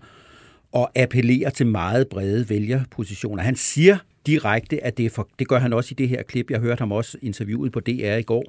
at 0.76 0.86
appellere 0.96 1.50
til 1.50 1.66
meget 1.66 2.08
brede 2.08 2.48
vælgerpositioner. 2.48 3.42
Han 3.42 3.56
siger 3.56 3.98
direkte, 4.26 4.84
at 4.84 4.96
det, 4.96 5.06
er 5.06 5.10
for, 5.10 5.28
det 5.38 5.48
gør 5.48 5.58
han 5.58 5.72
også 5.72 5.88
i 5.92 5.94
det 5.94 6.08
her 6.08 6.22
klip. 6.22 6.50
Jeg 6.50 6.60
hørte 6.60 6.78
ham 6.78 6.92
også 6.92 7.18
interviewet 7.22 7.72
på 7.72 7.80
DR 7.80 8.16
i 8.16 8.22
går. 8.22 8.44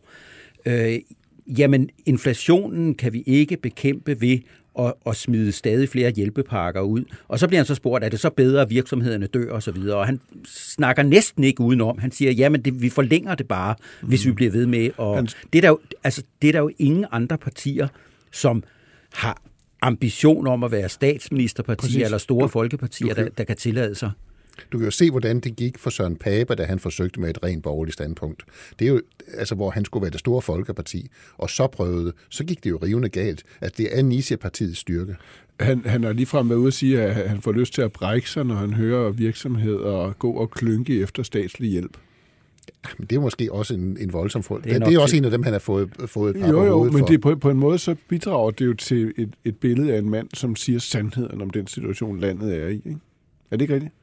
Øh, 0.65 0.99
jamen, 1.47 1.89
inflationen 2.05 2.95
kan 2.95 3.13
vi 3.13 3.23
ikke 3.25 3.57
bekæmpe 3.57 4.21
ved 4.21 4.39
at, 4.79 4.93
at 5.05 5.15
smide 5.15 5.51
stadig 5.51 5.89
flere 5.89 6.11
hjælpepakker 6.11 6.81
ud. 6.81 7.03
Og 7.27 7.39
så 7.39 7.47
bliver 7.47 7.59
han 7.59 7.65
så 7.65 7.75
spurgt, 7.75 8.03
er 8.03 8.09
det 8.09 8.19
så 8.19 8.29
bedre, 8.29 8.61
at 8.61 8.69
virksomhederne 8.69 9.27
dør 9.27 9.51
osv.? 9.51 9.69
Og, 9.77 9.97
og 9.99 10.05
han 10.05 10.19
snakker 10.47 11.03
næsten 11.03 11.43
ikke 11.43 11.61
udenom. 11.61 11.97
Han 11.97 12.11
siger, 12.11 12.31
jamen 12.31 12.61
det, 12.61 12.81
vi 12.81 12.89
forlænger 12.89 13.35
det 13.35 13.47
bare, 13.47 13.75
mm. 14.01 14.07
hvis 14.07 14.25
vi 14.25 14.31
bliver 14.31 14.51
ved 14.51 14.65
med. 14.65 14.89
Og 14.97 15.15
Han- 15.15 15.25
det, 15.53 15.59
er 15.59 15.61
der 15.61 15.67
jo, 15.69 15.79
altså, 16.03 16.23
det 16.41 16.47
er 16.47 16.51
der 16.51 16.59
jo 16.59 16.69
ingen 16.79 17.05
andre 17.11 17.37
partier, 17.37 17.87
som 18.31 18.63
har 19.13 19.41
ambition 19.81 20.47
om 20.47 20.63
at 20.63 20.71
være 20.71 20.89
statsministerpartier 20.89 21.87
Præcis. 21.87 22.01
eller 22.03 22.17
store 22.17 22.41
Du- 22.43 22.47
folkepartier, 22.47 23.07
du 23.09 23.15
kan- 23.15 23.23
der, 23.23 23.29
der 23.37 23.43
kan 23.43 23.57
tillade 23.57 23.95
sig. 23.95 24.11
Du 24.71 24.77
kan 24.77 24.85
jo 24.85 24.91
se, 24.91 25.11
hvordan 25.11 25.39
det 25.39 25.55
gik 25.55 25.77
for 25.77 25.89
Søren 25.89 26.15
Pape, 26.15 26.55
da 26.55 26.63
han 26.63 26.79
forsøgte 26.79 27.19
med 27.19 27.29
et 27.29 27.43
rent 27.43 27.63
borgerligt 27.63 27.93
standpunkt. 27.93 28.43
Det 28.79 28.87
er 28.87 28.91
jo, 28.91 29.01
altså, 29.37 29.55
hvor 29.55 29.69
han 29.69 29.85
skulle 29.85 30.01
være 30.01 30.11
det 30.11 30.19
store 30.19 30.41
folkeparti, 30.41 31.07
og 31.37 31.49
så 31.49 31.67
prøvede, 31.67 32.13
så 32.29 32.43
gik 32.43 32.63
det 32.63 32.69
jo 32.69 32.79
rivende 32.83 33.09
galt. 33.09 33.43
at 33.61 33.77
det 33.77 33.97
er 33.99 34.01
Nice-partiets 34.03 34.73
styrke. 34.79 35.15
Han, 35.59 35.81
han 35.85 36.03
har 36.03 36.13
ligefrem 36.13 36.49
været 36.49 36.59
ude 36.59 36.67
at 36.67 36.73
sige, 36.73 37.01
at 37.01 37.29
han 37.29 37.41
får 37.41 37.51
lyst 37.51 37.73
til 37.73 37.81
at 37.81 37.91
brække 37.91 38.29
sig, 38.29 38.43
når 38.45 38.55
han 38.55 38.73
hører 38.73 39.09
virksomheder 39.11 40.13
gå 40.19 40.31
og 40.31 40.51
klynke 40.51 40.99
efter 41.01 41.23
statslig 41.23 41.69
hjælp. 41.69 41.97
Men 42.97 43.07
det 43.07 43.15
er 43.15 43.19
måske 43.19 43.51
også 43.53 43.73
en, 43.73 43.97
en 43.99 44.13
voldsom 44.13 44.39
er 44.49 44.55
Det 44.57 44.73
er, 44.75 44.79
det 44.79 44.93
er 44.95 44.99
også 44.99 45.11
til- 45.13 45.17
en 45.17 45.25
af 45.25 45.31
dem, 45.31 45.43
han 45.43 45.53
har 45.53 45.59
fået, 45.59 45.89
fået 46.05 46.35
et 46.35 46.41
par 46.41 46.49
Jo, 46.49 46.59
på 46.59 46.65
jo, 46.65 46.83
men 46.83 46.99
for. 46.99 47.05
det, 47.05 47.13
er 47.13 47.17
på, 47.17 47.35
på 47.35 47.49
en 47.49 47.57
måde 47.57 47.77
så 47.77 47.95
bidrager 48.07 48.51
det 48.51 48.65
jo 48.65 48.73
til 48.73 49.13
et, 49.17 49.29
et 49.45 49.57
billede 49.57 49.93
af 49.93 49.97
en 49.99 50.09
mand, 50.09 50.27
som 50.33 50.55
siger 50.55 50.79
sandheden 50.79 51.41
om 51.41 51.49
den 51.49 51.67
situation, 51.67 52.19
landet 52.19 52.55
er 52.63 52.67
i. 52.67 52.75
Ikke? 52.75 52.89
Er 53.51 53.55
det 53.57 53.61
ikke 53.61 53.73
rigtigt? 53.73 53.93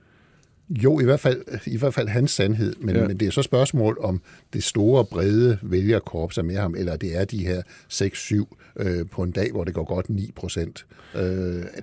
Jo, 0.70 1.00
i 1.00 1.04
hvert 1.04 1.20
fald, 1.20 1.42
i 1.66 1.76
hvert 1.76 1.94
fald 1.94 2.08
hans 2.08 2.30
sandhed, 2.30 2.74
men, 2.80 2.96
Ja. 2.96 3.06
men 3.06 3.20
det 3.20 3.28
er 3.28 3.32
så 3.32 3.42
spørgsmål 3.42 3.98
om 4.00 4.20
det 4.52 4.64
store, 4.64 5.04
brede 5.04 5.58
vælgerkorps 5.62 6.38
er 6.38 6.42
med 6.42 6.56
ham, 6.56 6.74
eller 6.78 6.96
det 6.96 7.16
er 7.16 7.24
de 7.24 7.46
her 7.46 7.62
6-7 7.92 8.56
øh, 8.76 9.06
på 9.12 9.22
en 9.22 9.30
dag, 9.30 9.50
hvor 9.52 9.64
det 9.64 9.74
går 9.74 9.84
godt 9.84 10.10
9 10.10 10.32
procent, 10.36 10.86
øh, 11.14 11.20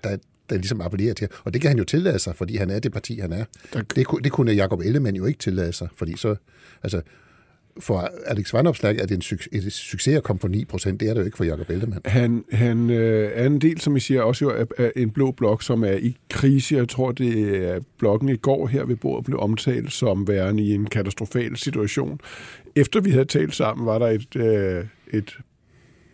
der, 0.04 0.18
der 0.50 0.56
ligesom 0.56 0.82
appellerer 0.82 1.14
til. 1.14 1.28
Og 1.44 1.54
det 1.54 1.62
kan 1.62 1.68
han 1.70 1.78
jo 1.78 1.84
tillade 1.84 2.20
sig, 2.20 2.36
fordi 2.36 2.56
han 2.58 2.70
er 2.70 2.80
det 2.80 2.92
parti, 2.92 3.20
han 3.20 3.34
er. 3.34 3.44
Der- 3.74 3.82
Det, 3.82 4.06
kunne- 4.06 4.22
det 4.24 4.32
kunne 4.32 4.52
Jacob 4.52 4.80
Ellemann 4.80 5.16
jo 5.16 5.26
ikke 5.26 5.40
tillade 5.40 5.74
sig, 5.74 5.88
fordi 5.96 6.18
så, 6.18 6.36
altså, 6.84 7.02
for 7.80 8.12
Alex 8.26 8.54
Vanopslag 8.54 8.98
er 8.98 9.06
det 9.06 9.16
en 9.16 9.22
suc- 9.22 9.48
et 9.52 9.74
succes 9.74 10.18
at 10.18 10.24
komme 10.24 10.40
på 10.40 10.48
9 10.48 10.66
procent, 10.66 11.00
det 11.00 11.10
er 11.10 11.14
det 11.14 11.22
jo 11.22 11.26
ikke 11.26 11.38
for 11.38 11.44
Jacob 11.44 11.70
Ellemann. 11.70 12.02
Han, 12.06 12.44
han 12.52 12.90
øh, 12.90 13.32
er 13.34 13.46
en 13.46 13.62
del, 13.62 13.82
som 13.82 13.96
I 13.96 14.00
siger, 14.00 14.22
også 14.22 14.46
jo 14.46 14.52
af, 14.52 14.66
af 14.78 14.92
en 14.96 15.10
blå 15.10 15.32
blok, 15.32 15.64
som 15.64 15.84
er 15.84 15.92
i 15.92 16.18
krise. 16.30 16.76
Jeg 16.76 16.90
tror, 16.90 17.12
det 17.12 17.58
er 17.70 17.80
blokken 18.00 18.30
i 18.30 18.36
går 18.36 18.68
her 18.68 18.86
ved 18.86 18.96
bordet 18.96 19.26
blev 19.26 19.40
omtalt 19.40 19.92
som 19.92 20.28
værende 20.28 20.64
i 20.64 20.74
en 20.74 20.86
katastrofal 20.86 21.58
situation. 21.58 22.20
Efter 22.76 23.02
vi 23.02 23.12
havde 23.12 23.26
talt 23.26 23.56
sammen, 23.56 23.86
var 23.86 24.00
der 24.00 24.08
et, 24.08 24.36
øh, 24.36 24.86
et 25.14 25.38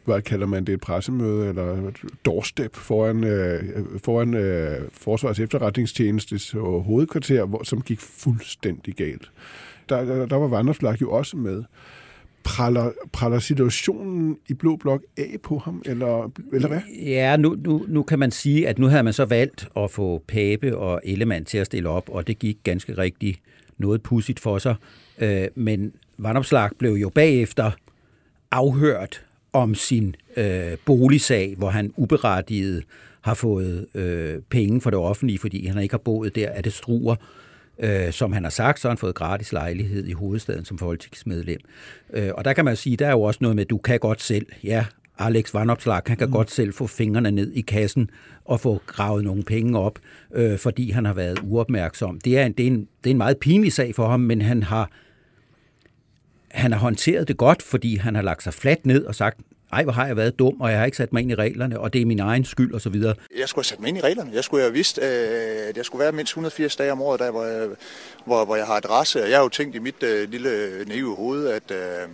hvad 0.05 0.21
kalder 0.21 0.47
man 0.47 0.65
det, 0.65 0.73
et 0.73 0.81
pressemøde 0.81 1.49
eller 1.49 1.91
doorstep 2.25 2.75
foran, 2.75 3.23
øh, 3.23 3.63
foran 4.03 4.33
øh, 4.33 4.81
Forsvars 4.91 5.39
efterretningstjenestes 5.39 6.51
hovedkvarter, 6.51 7.45
hvor, 7.45 7.63
som 7.63 7.81
gik 7.81 7.99
fuldstændig 7.99 8.95
galt. 8.95 9.31
Der, 9.89 10.05
der, 10.05 10.25
der 10.25 10.35
var 10.35 10.47
Vandreflag 10.47 11.01
jo 11.01 11.11
også 11.11 11.37
med. 11.37 11.63
Praller, 12.43 12.91
praller 13.11 13.39
situationen 13.39 14.37
i 14.47 14.53
Blå 14.53 14.75
Blok 14.75 15.01
af 15.17 15.35
på 15.43 15.57
ham, 15.57 15.81
eller, 15.85 16.31
eller 16.53 16.67
hvad? 16.67 16.81
Ja, 17.05 17.37
nu, 17.37 17.55
nu, 17.65 17.85
nu 17.87 18.03
kan 18.03 18.19
man 18.19 18.31
sige, 18.31 18.67
at 18.67 18.79
nu 18.79 18.87
havde 18.87 19.03
man 19.03 19.13
så 19.13 19.25
valgt 19.25 19.67
at 19.77 19.91
få 19.91 20.23
Pape 20.27 20.77
og 20.77 21.01
Ellemann 21.03 21.45
til 21.45 21.57
at 21.57 21.65
stille 21.65 21.89
op, 21.89 22.09
og 22.09 22.27
det 22.27 22.39
gik 22.39 22.57
ganske 22.63 22.97
rigtigt 22.97 23.39
noget 23.77 24.01
pudsigt 24.01 24.39
for 24.39 24.57
sig. 24.57 24.75
Øh, 25.19 25.47
men 25.55 25.93
Vandopslag 26.17 26.69
blev 26.77 26.91
jo 26.93 27.09
bagefter 27.09 27.71
afhørt 28.51 29.25
om 29.53 29.75
sin 29.75 30.15
øh, 30.37 30.77
boligsag, 30.85 31.55
hvor 31.57 31.69
han 31.69 31.93
uberettiget 31.97 32.83
har 33.21 33.33
fået 33.33 33.87
øh, 33.95 34.41
penge 34.49 34.81
for 34.81 34.89
det 34.89 34.99
offentlige, 34.99 35.39
fordi 35.39 35.67
han 35.67 35.81
ikke 35.81 35.93
har 35.93 35.97
boet 36.05 36.35
der, 36.35 36.49
at 36.49 36.63
det 36.63 36.73
struer. 36.73 37.15
Øh, 37.79 38.11
som 38.11 38.33
han 38.33 38.43
har 38.43 38.49
sagt, 38.49 38.79
så 38.79 38.87
har 38.87 38.91
han 38.91 38.97
fået 38.97 39.15
gratis 39.15 39.53
lejlighed 39.53 40.07
i 40.07 40.11
hovedstaden 40.11 40.65
som 40.65 40.77
folketingsmedlem. 40.77 41.59
Øh, 42.13 42.29
og 42.33 42.45
der 42.45 42.53
kan 42.53 42.65
man 42.65 42.75
sige, 42.75 42.97
der 42.97 43.07
er 43.07 43.11
jo 43.11 43.21
også 43.21 43.37
noget 43.41 43.55
med, 43.55 43.63
at 43.63 43.69
du 43.69 43.77
kan 43.77 43.99
godt 43.99 44.21
selv, 44.21 44.45
ja, 44.63 44.85
Alex 45.19 45.53
Vanopslag, 45.53 46.01
han 46.07 46.17
kan 46.17 46.27
mm. 46.27 46.33
godt 46.33 46.51
selv 46.51 46.73
få 46.73 46.87
fingrene 46.87 47.31
ned 47.31 47.51
i 47.51 47.61
kassen 47.61 48.09
og 48.45 48.59
få 48.59 48.81
gravet 48.87 49.23
nogle 49.23 49.43
penge 49.43 49.79
op, 49.79 49.99
øh, 50.33 50.57
fordi 50.57 50.91
han 50.91 51.05
har 51.05 51.13
været 51.13 51.39
uopmærksom. 51.43 52.19
Det 52.19 52.37
er, 52.37 52.45
en, 52.45 52.51
det, 52.51 52.63
er 52.63 52.67
en, 52.67 52.87
det 53.03 53.09
er 53.09 53.11
en 53.11 53.17
meget 53.17 53.37
pinlig 53.37 53.73
sag 53.73 53.95
for 53.95 54.07
ham, 54.07 54.19
men 54.19 54.41
han 54.41 54.63
har, 54.63 54.89
han 56.53 56.71
har 56.71 56.79
håndteret 56.79 57.27
det 57.27 57.37
godt, 57.37 57.61
fordi 57.61 57.95
han 57.95 58.15
har 58.15 58.21
lagt 58.21 58.43
sig 58.43 58.53
fladt 58.53 58.85
ned 58.85 59.05
og 59.05 59.15
sagt, 59.15 59.39
ej, 59.71 59.83
hvor 59.83 59.93
har 59.93 60.07
jeg 60.07 60.17
været 60.17 60.39
dum, 60.39 60.61
og 60.61 60.71
jeg 60.71 60.79
har 60.79 60.85
ikke 60.85 60.97
sat 60.97 61.13
mig 61.13 61.21
ind 61.21 61.31
i 61.31 61.35
reglerne, 61.35 61.79
og 61.79 61.93
det 61.93 62.01
er 62.01 62.05
min 62.05 62.19
egen 62.19 62.45
skyld, 62.45 62.73
osv. 62.73 62.95
Jeg 62.95 63.49
skulle 63.49 63.63
have 63.63 63.63
sat 63.63 63.79
mig 63.79 63.87
ind 63.87 63.97
i 63.97 64.01
reglerne. 64.01 64.31
Jeg 64.33 64.43
skulle 64.43 64.63
have 64.63 64.73
vidst, 64.73 64.99
øh, 65.01 65.69
at 65.69 65.77
jeg 65.77 65.85
skulle 65.85 66.03
være 66.03 66.11
mindst 66.11 66.31
180 66.31 66.75
dage 66.75 66.91
om 66.91 67.01
året, 67.01 67.19
der, 67.19 67.31
hvor, 67.31 67.43
jeg, 67.43 67.67
hvor, 68.25 68.45
hvor 68.45 68.55
jeg 68.55 68.65
har 68.65 68.73
adresse. 68.73 69.23
Og 69.23 69.29
jeg 69.29 69.37
har 69.37 69.43
jo 69.43 69.49
tænkt 69.49 69.75
i 69.75 69.79
mit 69.79 70.03
øh, 70.03 70.29
lille 70.29 70.85
naive 70.85 71.15
hoved, 71.15 71.47
at, 71.47 71.71
øh, 71.71 72.09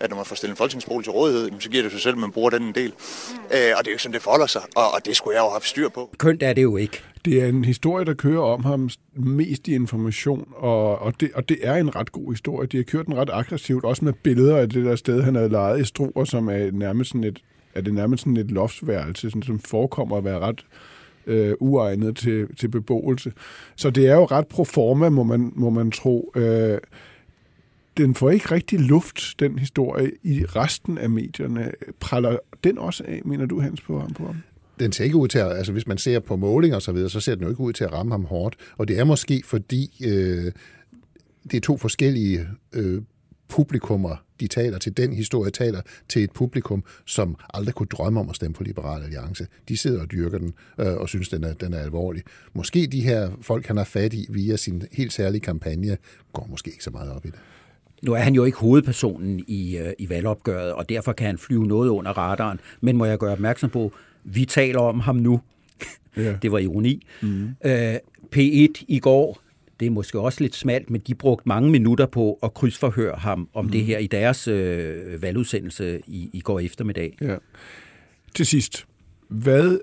at 0.00 0.10
når 0.10 0.16
man 0.16 0.26
får 0.26 0.36
stillet 0.36 0.52
en 0.52 0.56
folketingsbolig 0.56 1.04
til 1.04 1.12
rådighed, 1.12 1.50
så 1.60 1.70
giver 1.70 1.82
det 1.82 1.92
sig 1.92 2.00
selv, 2.00 2.14
at 2.14 2.20
man 2.20 2.32
bruger 2.32 2.50
den 2.50 2.62
en 2.62 2.74
del. 2.74 2.92
Øh, 3.54 3.72
og 3.78 3.84
det 3.84 3.88
er 3.88 3.92
jo 3.92 3.98
sådan, 3.98 4.14
det 4.14 4.22
forholder 4.22 4.46
sig, 4.46 4.62
og, 4.76 4.94
og 4.94 5.06
det 5.06 5.16
skulle 5.16 5.34
jeg 5.34 5.40
jo 5.40 5.44
have 5.44 5.52
haft 5.52 5.66
styr 5.66 5.88
på. 5.88 6.10
Kønt 6.18 6.42
er 6.42 6.52
det 6.52 6.62
jo 6.62 6.76
ikke. 6.76 7.02
Det 7.24 7.42
er 7.42 7.46
en 7.46 7.64
historie, 7.64 8.04
der 8.04 8.14
kører 8.14 8.42
om 8.42 8.64
ham 8.64 8.90
mest 9.14 9.68
i 9.68 9.74
information, 9.74 10.48
og, 10.56 10.98
og, 10.98 11.20
det, 11.20 11.30
og 11.34 11.48
det 11.48 11.58
er 11.62 11.74
en 11.74 11.96
ret 11.96 12.12
god 12.12 12.32
historie. 12.32 12.68
De 12.68 12.76
har 12.76 12.84
kørt 12.84 13.06
den 13.06 13.16
ret 13.16 13.30
aggressivt, 13.32 13.84
også 13.84 14.04
med 14.04 14.12
billeder 14.12 14.56
af 14.56 14.68
det 14.68 14.84
der 14.84 14.96
sted, 14.96 15.22
han 15.22 15.34
havde 15.34 15.48
lejet 15.48 15.80
i 15.80 15.84
Struer, 15.84 16.24
som 16.24 16.48
er 16.48 16.70
nærmest 16.72 17.10
sådan 17.10 17.24
et, 17.24 17.42
er 17.74 17.80
det 17.80 17.94
nærmest 17.94 18.22
sådan 18.22 18.36
et 18.36 18.50
loftsværelse, 18.50 19.30
sådan, 19.30 19.42
som 19.42 19.58
forekommer 19.58 20.16
at 20.16 20.24
være 20.24 20.38
ret 20.38 20.64
øh, 21.26 21.54
uegnet 21.60 22.16
til, 22.16 22.46
til 22.56 22.68
beboelse. 22.68 23.32
Så 23.76 23.90
det 23.90 24.06
er 24.06 24.14
jo 24.14 24.24
ret 24.24 24.46
pro 24.46 24.64
forma, 24.64 25.08
må 25.08 25.22
man, 25.22 25.52
må 25.56 25.70
man 25.70 25.90
tro. 25.90 26.32
Øh, 26.36 26.78
den 27.98 28.14
får 28.14 28.30
ikke 28.30 28.50
rigtig 28.50 28.80
luft, 28.80 29.34
den 29.38 29.58
historie, 29.58 30.12
i 30.22 30.44
resten 30.44 30.98
af 30.98 31.10
medierne. 31.10 31.72
Praller 32.00 32.38
den 32.64 32.78
også 32.78 33.04
af, 33.08 33.22
mener 33.24 33.46
du, 33.46 33.60
Hans, 33.60 33.80
på 33.80 34.00
ham? 34.00 34.12
På 34.12 34.26
ham? 34.26 34.36
den 34.80 34.92
ser 34.92 35.04
ikke 35.04 35.16
ud 35.16 35.28
til 35.28 35.38
at, 35.38 35.56
altså 35.56 35.72
hvis 35.72 35.86
man 35.86 35.98
ser 35.98 36.20
på 36.20 36.36
målinger 36.36 36.76
og 36.76 36.82
så 36.82 36.92
videre, 36.92 37.10
så 37.10 37.20
ser 37.20 37.34
den 37.34 37.44
jo 37.44 37.50
ikke 37.50 37.60
ud 37.60 37.72
til 37.72 37.84
at 37.84 37.92
ramme 37.92 38.12
ham 38.12 38.24
hårdt. 38.24 38.56
Og 38.76 38.88
det 38.88 38.98
er 38.98 39.04
måske 39.04 39.42
fordi, 39.44 40.04
øh, 40.04 40.52
det 41.50 41.56
er 41.56 41.60
to 41.60 41.76
forskellige 41.76 42.48
øh, 42.72 43.02
publikummer, 43.48 44.16
de 44.40 44.46
taler 44.46 44.78
til. 44.78 44.96
Den 44.96 45.12
historie 45.12 45.50
taler 45.50 45.80
til 46.08 46.24
et 46.24 46.30
publikum, 46.30 46.84
som 47.06 47.36
aldrig 47.54 47.74
kunne 47.74 47.86
drømme 47.86 48.20
om 48.20 48.28
at 48.28 48.36
stemme 48.36 48.54
på 48.54 48.62
Liberal 48.62 49.02
Alliance. 49.02 49.46
De 49.68 49.76
sidder 49.76 50.02
og 50.02 50.10
dyrker 50.12 50.38
den 50.38 50.54
øh, 50.78 50.94
og 50.94 51.08
synes, 51.08 51.28
den 51.28 51.44
er, 51.44 51.54
den 51.54 51.74
er 51.74 51.78
alvorlig. 51.78 52.22
Måske 52.52 52.86
de 52.86 53.00
her 53.00 53.30
folk, 53.42 53.66
han 53.66 53.76
har 53.76 53.84
fat 53.84 54.14
i 54.14 54.26
via 54.28 54.56
sin 54.56 54.82
helt 54.92 55.12
særlige 55.12 55.40
kampagne, 55.40 55.96
går 56.32 56.46
måske 56.50 56.70
ikke 56.70 56.84
så 56.84 56.90
meget 56.90 57.12
op 57.12 57.26
i 57.26 57.28
det. 57.28 57.38
Nu 58.02 58.12
er 58.12 58.18
han 58.18 58.34
jo 58.34 58.44
ikke 58.44 58.58
hovedpersonen 58.58 59.44
i, 59.46 59.76
øh, 59.76 59.92
i 59.98 60.08
valgopgøret, 60.08 60.72
og 60.72 60.88
derfor 60.88 61.12
kan 61.12 61.26
han 61.26 61.38
flyve 61.38 61.66
noget 61.66 61.88
under 61.88 62.18
radaren. 62.18 62.60
Men 62.80 62.96
må 62.96 63.04
jeg 63.04 63.18
gøre 63.18 63.32
opmærksom 63.32 63.70
på, 63.70 63.92
vi 64.24 64.44
taler 64.44 64.80
om 64.80 65.00
ham 65.00 65.16
nu. 65.16 65.40
Ja. 66.16 66.36
det 66.42 66.52
var 66.52 66.58
ironi. 66.58 67.06
Mm. 67.22 67.48
Øh, 67.64 67.94
P1 68.36 68.84
i 68.88 68.98
går, 69.02 69.40
det 69.80 69.86
er 69.86 69.90
måske 69.90 70.20
også 70.20 70.40
lidt 70.40 70.54
smalt, 70.54 70.90
men 70.90 71.00
de 71.06 71.14
brugte 71.14 71.48
mange 71.48 71.70
minutter 71.70 72.06
på 72.06 72.38
at 72.42 72.54
krydsforhøre 72.54 73.16
ham 73.18 73.48
om 73.54 73.64
mm. 73.64 73.70
det 73.70 73.84
her 73.84 73.98
i 73.98 74.06
deres 74.06 74.48
øh, 74.48 75.22
valgudsendelse 75.22 76.00
i, 76.06 76.30
i 76.32 76.40
går 76.40 76.60
eftermiddag. 76.60 77.16
Ja. 77.20 77.36
Til 78.34 78.46
sidst, 78.46 78.86
hvad 79.28 79.78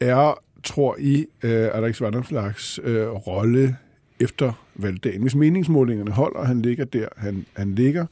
er, 0.00 0.38
tror 0.64 0.96
I, 1.00 1.26
øh, 1.42 1.68
Alex 1.72 2.00
Vanderslags 2.00 2.80
øh, 2.82 3.08
rolle 3.08 3.76
efter 4.20 4.66
valgdagen? 4.74 5.22
Hvis 5.22 5.34
meningsmålingerne 5.34 6.10
holder, 6.10 6.44
han 6.44 6.62
ligger 6.62 6.84
der, 6.84 7.08
han, 7.16 7.46
han 7.52 7.74
ligger, 7.74 8.06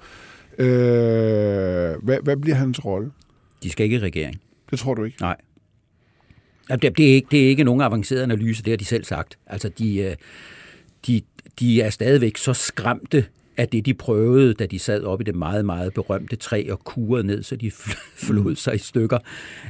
øh, 0.58 2.02
hvad, 2.02 2.18
hvad 2.22 2.36
bliver 2.36 2.56
hans 2.56 2.84
rolle? 2.84 3.10
De 3.62 3.70
skal 3.70 3.84
ikke 3.84 3.96
i 3.96 4.00
regering. 4.00 4.40
Det 4.70 4.78
tror 4.78 4.94
du 4.94 5.04
ikke? 5.04 5.16
Nej. 5.20 5.36
Det 6.68 6.84
er, 6.84 7.14
ikke, 7.14 7.28
det 7.30 7.44
er 7.44 7.48
ikke 7.48 7.64
nogen 7.64 7.80
avanceret 7.80 8.22
analyse, 8.22 8.62
det 8.62 8.70
har 8.70 8.76
de 8.76 8.84
selv 8.84 9.04
sagt. 9.04 9.38
Altså, 9.46 9.68
de, 9.68 9.98
øh, 9.98 10.16
de, 11.06 11.22
de 11.60 11.80
er 11.82 11.90
stadigvæk 11.90 12.36
så 12.36 12.52
skræmte 12.52 13.24
af 13.56 13.68
det, 13.68 13.86
de 13.86 13.94
prøvede, 13.94 14.54
da 14.54 14.66
de 14.66 14.78
sad 14.78 15.02
op 15.02 15.20
i 15.20 15.24
det 15.24 15.34
meget, 15.34 15.64
meget 15.64 15.94
berømte 15.94 16.36
træ 16.36 16.66
og 16.70 16.84
kurede 16.84 17.26
ned, 17.26 17.42
så 17.42 17.56
de 17.56 17.70
flod 18.16 18.56
sig 18.56 18.74
i 18.74 18.78
stykker, 18.78 19.18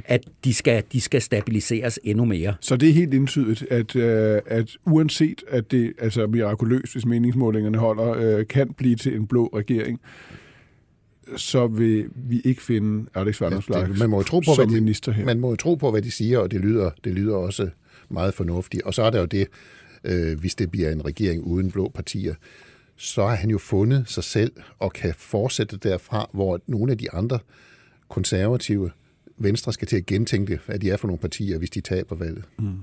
at 0.04 0.24
de 0.44 0.54
skal, 0.54 0.82
de 0.92 1.00
skal 1.00 1.22
stabiliseres 1.22 2.00
endnu 2.04 2.24
mere. 2.24 2.54
Så 2.60 2.76
det 2.76 2.88
er 2.88 2.92
helt 2.92 3.14
indtydigt, 3.14 3.66
at, 3.70 3.96
øh, 3.96 4.40
at 4.46 4.76
uanset 4.86 5.42
at 5.48 5.70
det 5.70 5.92
altså 5.98 6.26
mirakuløst, 6.26 6.92
hvis 6.92 7.06
meningsmålingerne 7.06 7.78
holder, 7.78 8.38
øh, 8.38 8.46
kan 8.46 8.72
blive 8.72 8.96
til 8.96 9.16
en 9.16 9.26
blå 9.26 9.50
regering, 9.54 10.00
så 11.36 11.66
vil 11.66 12.04
vi 12.14 12.40
ikke 12.44 12.62
finde 12.62 13.06
Alex 13.14 13.40
Vanderslag 13.40 13.88
det, 13.88 13.98
man 13.98 14.10
må 14.10 14.16
jo 14.16 14.22
tro 14.22 14.38
på, 14.40 14.44
som 14.44 14.56
hvad 14.56 14.66
de, 14.66 14.80
minister 14.80 15.12
her. 15.12 15.24
Man 15.24 15.40
må 15.40 15.50
jo 15.50 15.56
tro 15.56 15.74
på, 15.74 15.90
hvad 15.90 16.02
de 16.02 16.10
siger, 16.10 16.38
og 16.38 16.50
det 16.50 16.60
lyder, 16.60 16.90
det 17.04 17.12
lyder 17.12 17.36
også 17.36 17.68
meget 18.08 18.34
fornuftigt. 18.34 18.82
Og 18.82 18.94
så 18.94 19.02
er 19.02 19.10
der 19.10 19.20
jo 19.20 19.26
det, 19.26 19.46
øh, 20.04 20.38
hvis 20.40 20.54
det 20.54 20.70
bliver 20.70 20.90
en 20.90 21.04
regering 21.04 21.44
uden 21.44 21.70
blå 21.70 21.88
partier, 21.94 22.34
så 22.96 23.26
har 23.26 23.34
han 23.34 23.50
jo 23.50 23.58
fundet 23.58 24.04
sig 24.08 24.24
selv 24.24 24.52
og 24.78 24.92
kan 24.92 25.14
fortsætte 25.18 25.76
derfra, 25.76 26.30
hvor 26.32 26.60
nogle 26.66 26.92
af 26.92 26.98
de 26.98 27.10
andre 27.10 27.38
konservative 28.08 28.90
venstre 29.38 29.72
skal 29.72 29.88
til 29.88 29.96
at 29.96 30.06
gentænke, 30.06 30.60
hvad 30.66 30.78
de 30.78 30.90
er 30.90 30.96
for 30.96 31.06
nogle 31.06 31.18
partier, 31.18 31.58
hvis 31.58 31.70
de 31.70 31.80
taber 31.80 32.16
valget. 32.16 32.44
Mm. 32.58 32.78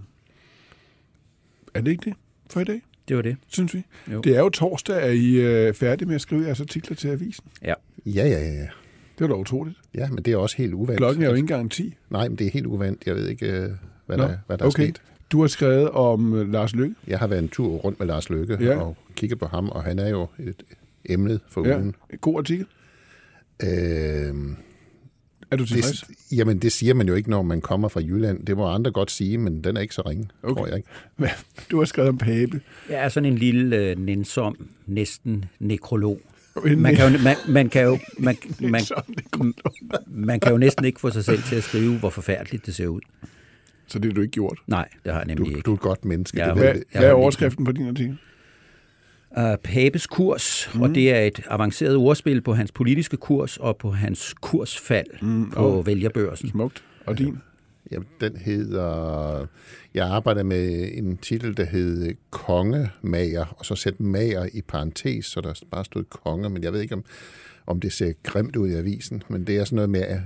Er 1.74 1.82
det 1.82 1.92
ikke 1.92 2.06
det 2.06 2.14
for 2.50 2.60
i 2.60 2.64
dag? 2.64 2.82
Det 3.08 3.16
var 3.16 3.22
det. 3.22 3.38
Synes 3.48 3.74
vi? 3.74 3.84
Jo. 4.12 4.22
Det 4.22 4.36
er 4.36 4.40
jo 4.40 4.50
torsdag, 4.50 5.02
at 5.02 5.16
I 5.16 5.40
er 5.40 5.74
færdige 5.74 6.08
med 6.08 6.16
at 6.16 6.22
skrive 6.22 6.46
jeres 6.46 6.62
artikler 6.62 6.96
til 6.96 7.08
avisen. 7.08 7.46
Ja. 7.62 7.74
Ja, 8.06 8.28
ja, 8.28 8.40
ja. 8.40 8.68
Det 9.18 9.24
er 9.24 9.28
da 9.28 9.34
utroligt. 9.34 9.78
Ja, 9.96 10.10
men 10.10 10.24
det 10.24 10.34
er 10.34 10.38
også 10.38 10.58
helt 10.58 10.74
uvandt. 10.74 10.98
Klokken 10.98 11.24
er 11.24 11.28
jo 11.28 11.34
ikke 11.34 11.44
engang 11.44 11.72
10. 11.72 11.96
Nej, 12.10 12.28
men 12.28 12.38
det 12.38 12.48
er 12.48 12.52
helt 12.52 12.66
uvandt. 12.66 13.04
Jeg 13.06 13.16
ved 13.16 13.28
ikke, 13.28 13.52
øh, 13.52 13.70
hvad, 14.06 14.18
Nå, 14.18 14.24
der, 14.24 14.38
hvad 14.48 14.58
der 14.58 14.66
okay. 14.66 14.84
er 14.84 14.88
sket. 14.88 15.02
Du 15.34 15.42
har 15.42 15.48
skrevet 15.48 15.90
om 15.90 16.34
øh, 16.36 16.52
Lars 16.52 16.76
Løkke. 16.76 16.96
Jeg 17.08 17.20
har 17.20 17.28
været 17.28 17.42
en 17.44 17.50
tur 17.50 17.68
rundt 17.68 18.00
med 18.00 18.08
Lars 18.08 18.30
Løkke 18.30 18.58
Ja. 18.62 18.78
og 18.82 18.98
kigget 19.16 19.40
på 19.40 19.46
ham, 19.46 19.70
og 19.70 19.84
han 19.84 20.00
er 20.00 20.10
jo 20.10 20.28
et 20.40 20.64
emne 21.06 21.40
for 21.50 21.68
Ja, 21.68 21.76
ugen. 21.78 21.96
en 22.14 22.18
god 22.22 22.38
artikel. 22.40 22.66
Øh, 23.64 23.70
Er 25.52 25.56
du 25.58 25.66
tilfreds? 25.66 26.02
det, 26.02 26.38
jamen, 26.38 26.58
det 26.60 26.72
siger 26.72 26.94
man 26.94 27.08
jo 27.08 27.14
ikke, 27.16 27.30
når 27.30 27.42
man 27.42 27.62
kommer 27.62 27.88
fra 27.88 28.00
Jylland. 28.02 28.46
Det 28.46 28.58
må 28.58 28.68
andre 28.68 28.92
godt 28.92 29.12
sige, 29.12 29.38
men 29.38 29.64
den 29.64 29.78
er 29.78 29.82
ikke 29.82 29.96
så 29.96 30.02
ringe, 30.02 30.28
Okay. 30.44 30.60
tror 30.62 30.68
jeg 30.68 30.76
ikke. 30.78 30.90
Du 31.72 31.78
har 31.78 31.86
skrevet 31.86 32.10
om 32.10 32.18
Pape. 32.18 32.62
Jeg 32.90 33.04
er 33.06 33.10
sådan 33.10 33.32
en 33.32 33.38
lille, 33.38 33.78
øh, 33.78 34.00
nænsom, 34.00 34.68
næsten 34.88 35.46
nekrolog. 35.60 36.22
Man 36.78 36.96
kan 36.96 37.12
jo, 37.14 37.20
man, 37.24 37.36
man 37.50 37.70
kan 37.70 37.84
jo, 37.84 37.98
man, 38.18 38.38
man, 38.60 38.82
du. 39.34 39.54
man 40.08 40.40
kan 40.40 40.52
jo 40.52 40.58
næsten 40.58 40.86
ikke 40.86 41.00
få 41.00 41.10
sig 41.10 41.26
selv 41.26 41.44
til 41.44 41.56
at 41.56 41.64
skrive, 41.64 41.98
hvor 42.00 42.10
forfærdeligt 42.10 42.66
det 42.66 42.76
ser 42.76 42.88
ud. 42.88 43.02
Så 43.94 44.00
det 44.00 44.06
har 44.12 44.14
du 44.14 44.22
ikke 44.22 44.32
gjort. 44.32 44.60
Nej, 44.68 44.88
det 45.04 45.12
har 45.14 45.20
jeg 45.20 45.28
nemlig 45.28 45.46
Du, 45.46 45.50
ikke. 45.50 45.62
du 45.66 45.72
er 45.72 45.76
et 45.76 45.82
godt 45.82 46.06
menneske. 46.06 46.40
Ja, 46.40 46.46
det 46.48 46.54
hvad- 46.58 46.64
jeg. 46.94 47.00
hvad 47.00 47.10
er 47.10 47.14
overskriften 47.14 47.66
på 47.66 47.72
din 47.72 47.88
artikel? 47.88 48.18
uh, 49.38 49.44
Papes 49.64 50.08
kurs, 50.08 50.70
mm. 50.76 50.82
og 50.82 50.90
det 50.96 51.14
er 51.14 51.20
et 51.20 51.40
avanceret 51.48 51.96
ordspil 51.96 52.42
på 52.42 52.54
hans 52.54 52.72
politiske 52.72 53.18
kurs 53.18 53.58
og 53.58 53.78
på 53.78 53.92
hans 53.92 54.34
kursfald 54.42 55.08
mm. 55.22 55.52
på 55.52 55.60
og- 55.66 55.86
vælgerbørsen. 55.86 56.50
Smukt. 56.50 56.84
Og 57.06 57.18
din? 57.18 57.38
Jamen, 57.92 58.08
den 58.22 58.38
hedder... 58.38 59.48
Jeg 59.94 60.08
arbejder 60.08 60.44
med 60.44 60.90
en 60.94 61.18
titel, 61.18 61.58
der 61.58 61.66
hed 61.66 62.14
Kongemager, 62.32 63.46
og 63.58 63.66
så 63.66 63.76
sæt 63.76 64.00
mager 64.00 64.48
i 64.54 64.62
parentes, 64.62 65.26
så 65.26 65.42
der 65.42 65.54
bare 65.72 65.86
stod 65.86 66.04
konge, 66.04 66.50
men 66.50 66.64
jeg 66.64 66.74
ved 66.74 66.82
ikke, 66.82 66.96
om, 66.96 67.04
om 67.68 67.80
det 67.80 67.94
ser 67.94 68.14
grimt 68.24 68.56
ud 68.56 68.70
i 68.70 68.74
avisen, 68.74 69.24
men 69.30 69.48
det 69.48 69.58
er 69.58 69.64
sådan 69.64 69.76
noget 69.76 69.90
med, 69.90 70.02
at 70.02 70.20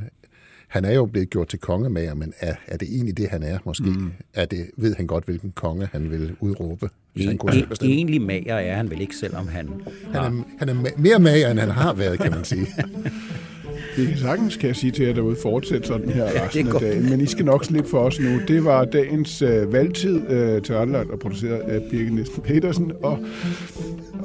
han 0.67 0.85
er 0.85 0.93
jo 0.93 1.05
blevet 1.05 1.29
gjort 1.29 1.47
til 1.47 1.59
kongemager, 1.59 2.13
men 2.13 2.33
er, 2.39 2.53
er 2.67 2.77
det 2.77 2.87
egentlig 2.91 3.17
det, 3.17 3.29
han 3.29 3.43
er 3.43 3.57
måske? 3.65 3.83
Mm. 3.85 4.11
Er 4.33 4.45
det, 4.45 4.65
ved 4.77 4.95
han 4.95 5.07
godt, 5.07 5.25
hvilken 5.25 5.51
konge 5.55 5.87
han 5.91 6.11
vil 6.11 6.35
udråbe, 6.39 6.89
hvis 7.13 7.25
han 7.25 7.33
En, 7.33 7.37
kunne 7.37 7.53
selv 7.53 7.63
en, 7.63 7.69
bestemme? 7.69 7.95
egentlig 7.95 8.21
mager 8.21 8.55
er 8.55 8.75
han 8.75 8.89
vel 8.89 9.01
ikke, 9.01 9.15
selvom 9.15 9.47
han 9.47 9.69
Han 10.13 10.23
er, 10.23 10.43
han 10.59 10.69
er 10.69 10.73
ma- 10.73 11.01
mere 11.01 11.19
mager, 11.19 11.51
end 11.51 11.59
han 11.59 11.69
har 11.69 11.93
været, 11.93 12.19
kan 12.19 12.31
man 12.31 12.43
sige. 12.43 12.67
Det 13.95 14.07
kan 14.07 14.17
sagtens, 14.17 14.57
kan 14.57 14.67
jeg 14.67 14.75
sige 14.75 14.91
til 14.91 15.05
jer 15.05 15.13
derude, 15.13 15.35
fortsætte 15.41 15.87
sådan 15.87 16.09
her 16.09 16.23
er 16.23 16.45
resten 16.45 16.67
af 16.67 16.79
dagen. 16.79 17.09
Men 17.09 17.21
I 17.21 17.25
skal 17.25 17.45
nok 17.45 17.65
slippe 17.65 17.89
for 17.89 17.99
os 17.99 18.19
nu. 18.19 18.39
Det 18.47 18.63
var 18.65 18.85
dagens 18.85 19.41
øh, 19.41 19.73
valgtid 19.73 20.29
øh, 20.29 20.61
til 20.61 20.75
og 20.75 21.19
produceret 21.19 21.59
af 21.59 21.81
Birgit 21.91 22.13
Nielsen 22.13 22.41
Petersen 22.43 22.91
og, 23.03 23.19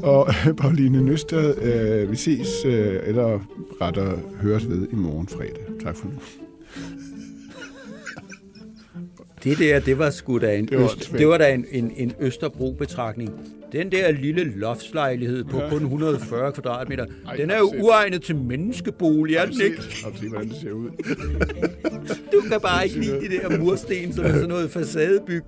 og 0.02 0.28
Pauline 0.60 1.04
Nøstad. 1.04 1.58
Øh, 1.62 2.10
vi 2.10 2.16
ses, 2.16 2.64
øh, 2.64 3.00
eller 3.04 3.38
rettere 3.80 4.18
høres 4.40 4.68
ved 4.68 4.88
i 4.92 4.94
morgen 4.94 5.28
fredag. 5.28 5.66
Tak 5.82 5.96
for 5.96 6.06
nu. 6.06 6.12
Det 9.44 9.58
der, 9.58 9.80
det 9.80 9.98
var 9.98 10.10
sgu 10.10 10.38
da 10.38 10.56
en, 10.56 10.66
Det 10.66 10.78
var 10.78 10.84
øst, 10.84 11.12
det 11.12 11.28
var 11.28 11.38
da 11.38 11.54
en, 11.54 11.66
en, 11.70 11.92
en 11.96 12.12
Østerbro-betragtning. 12.20 13.30
Den 13.72 13.92
der 13.92 14.10
lille 14.12 14.44
loftslejlighed 14.56 15.44
på 15.44 15.60
kun 15.70 15.82
140 15.82 16.52
kvadratmeter, 16.52 17.06
den 17.36 17.50
er 17.50 17.58
jo 17.58 17.72
uegnet 17.82 18.22
til 18.22 18.36
menneskebolig, 18.36 19.36
er 19.36 19.46
den 19.46 19.60
ikke? 19.64 19.76
Og 19.78 20.12
se, 20.18 20.28
hvordan 20.28 20.48
det 20.48 20.56
ser 20.56 20.70
ud. 20.72 20.90
Du 22.32 22.40
kan 22.50 22.60
bare 22.60 22.84
ikke 22.86 23.00
lide 23.00 23.12
de 23.20 23.48
der 23.50 23.58
mursten, 23.58 24.12
som 24.12 24.24
er 24.24 24.32
sådan 24.32 24.48
noget 24.48 24.70
facadebyg. 24.70 25.42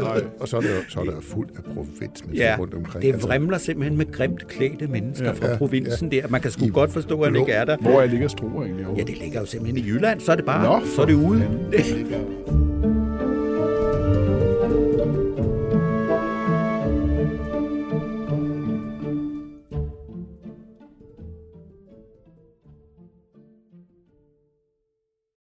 Nej. 0.00 0.22
Og 0.40 0.48
så 0.48 0.56
er, 0.56 0.60
det, 0.60 0.68
jo- 0.68 0.74
så 0.88 1.00
er 1.00 1.04
der 1.04 1.20
fuldt 1.20 1.50
af 1.56 1.62
provins 1.74 2.26
med 2.26 2.34
Ja, 2.34 2.56
rundt 2.58 2.74
omkring. 2.74 3.02
det 3.02 3.12
Altså, 3.12 3.28
vrimler 3.28 3.58
simpelthen 3.58 3.98
med 3.98 4.12
grimt 4.12 4.48
klædte 4.48 4.86
mennesker 4.86 5.26
Ja, 5.26 5.32
fra 5.32 5.48
ja, 5.50 5.56
provinsen 5.56 6.10
der. 6.10 6.28
Man 6.28 6.40
kan 6.40 6.50
sgu 6.50 6.64
I 6.64 6.68
godt 6.68 6.92
forstå, 6.92 7.20
at 7.20 7.32
blå- 7.32 7.40
ikke 7.40 7.52
er 7.52 7.64
der. 7.64 7.76
Hvor 7.76 8.00
er 8.00 8.06
ligger 8.06 8.28
Struer 8.28 8.62
egentlig 8.64 8.86
Ja, 8.96 9.02
det 9.02 9.18
ligger 9.18 9.40
jo 9.40 9.46
simpelthen 9.46 9.84
i 9.84 9.88
Jylland, 9.88 10.20
så 10.20 10.32
er 10.32 10.36
det 10.36 10.44
bare, 10.44 10.80
Nå, 10.80 10.86
så 10.96 11.02
er 11.02 11.06
det 11.06 11.14
ude. 11.14 11.40
fanden. 11.40 12.64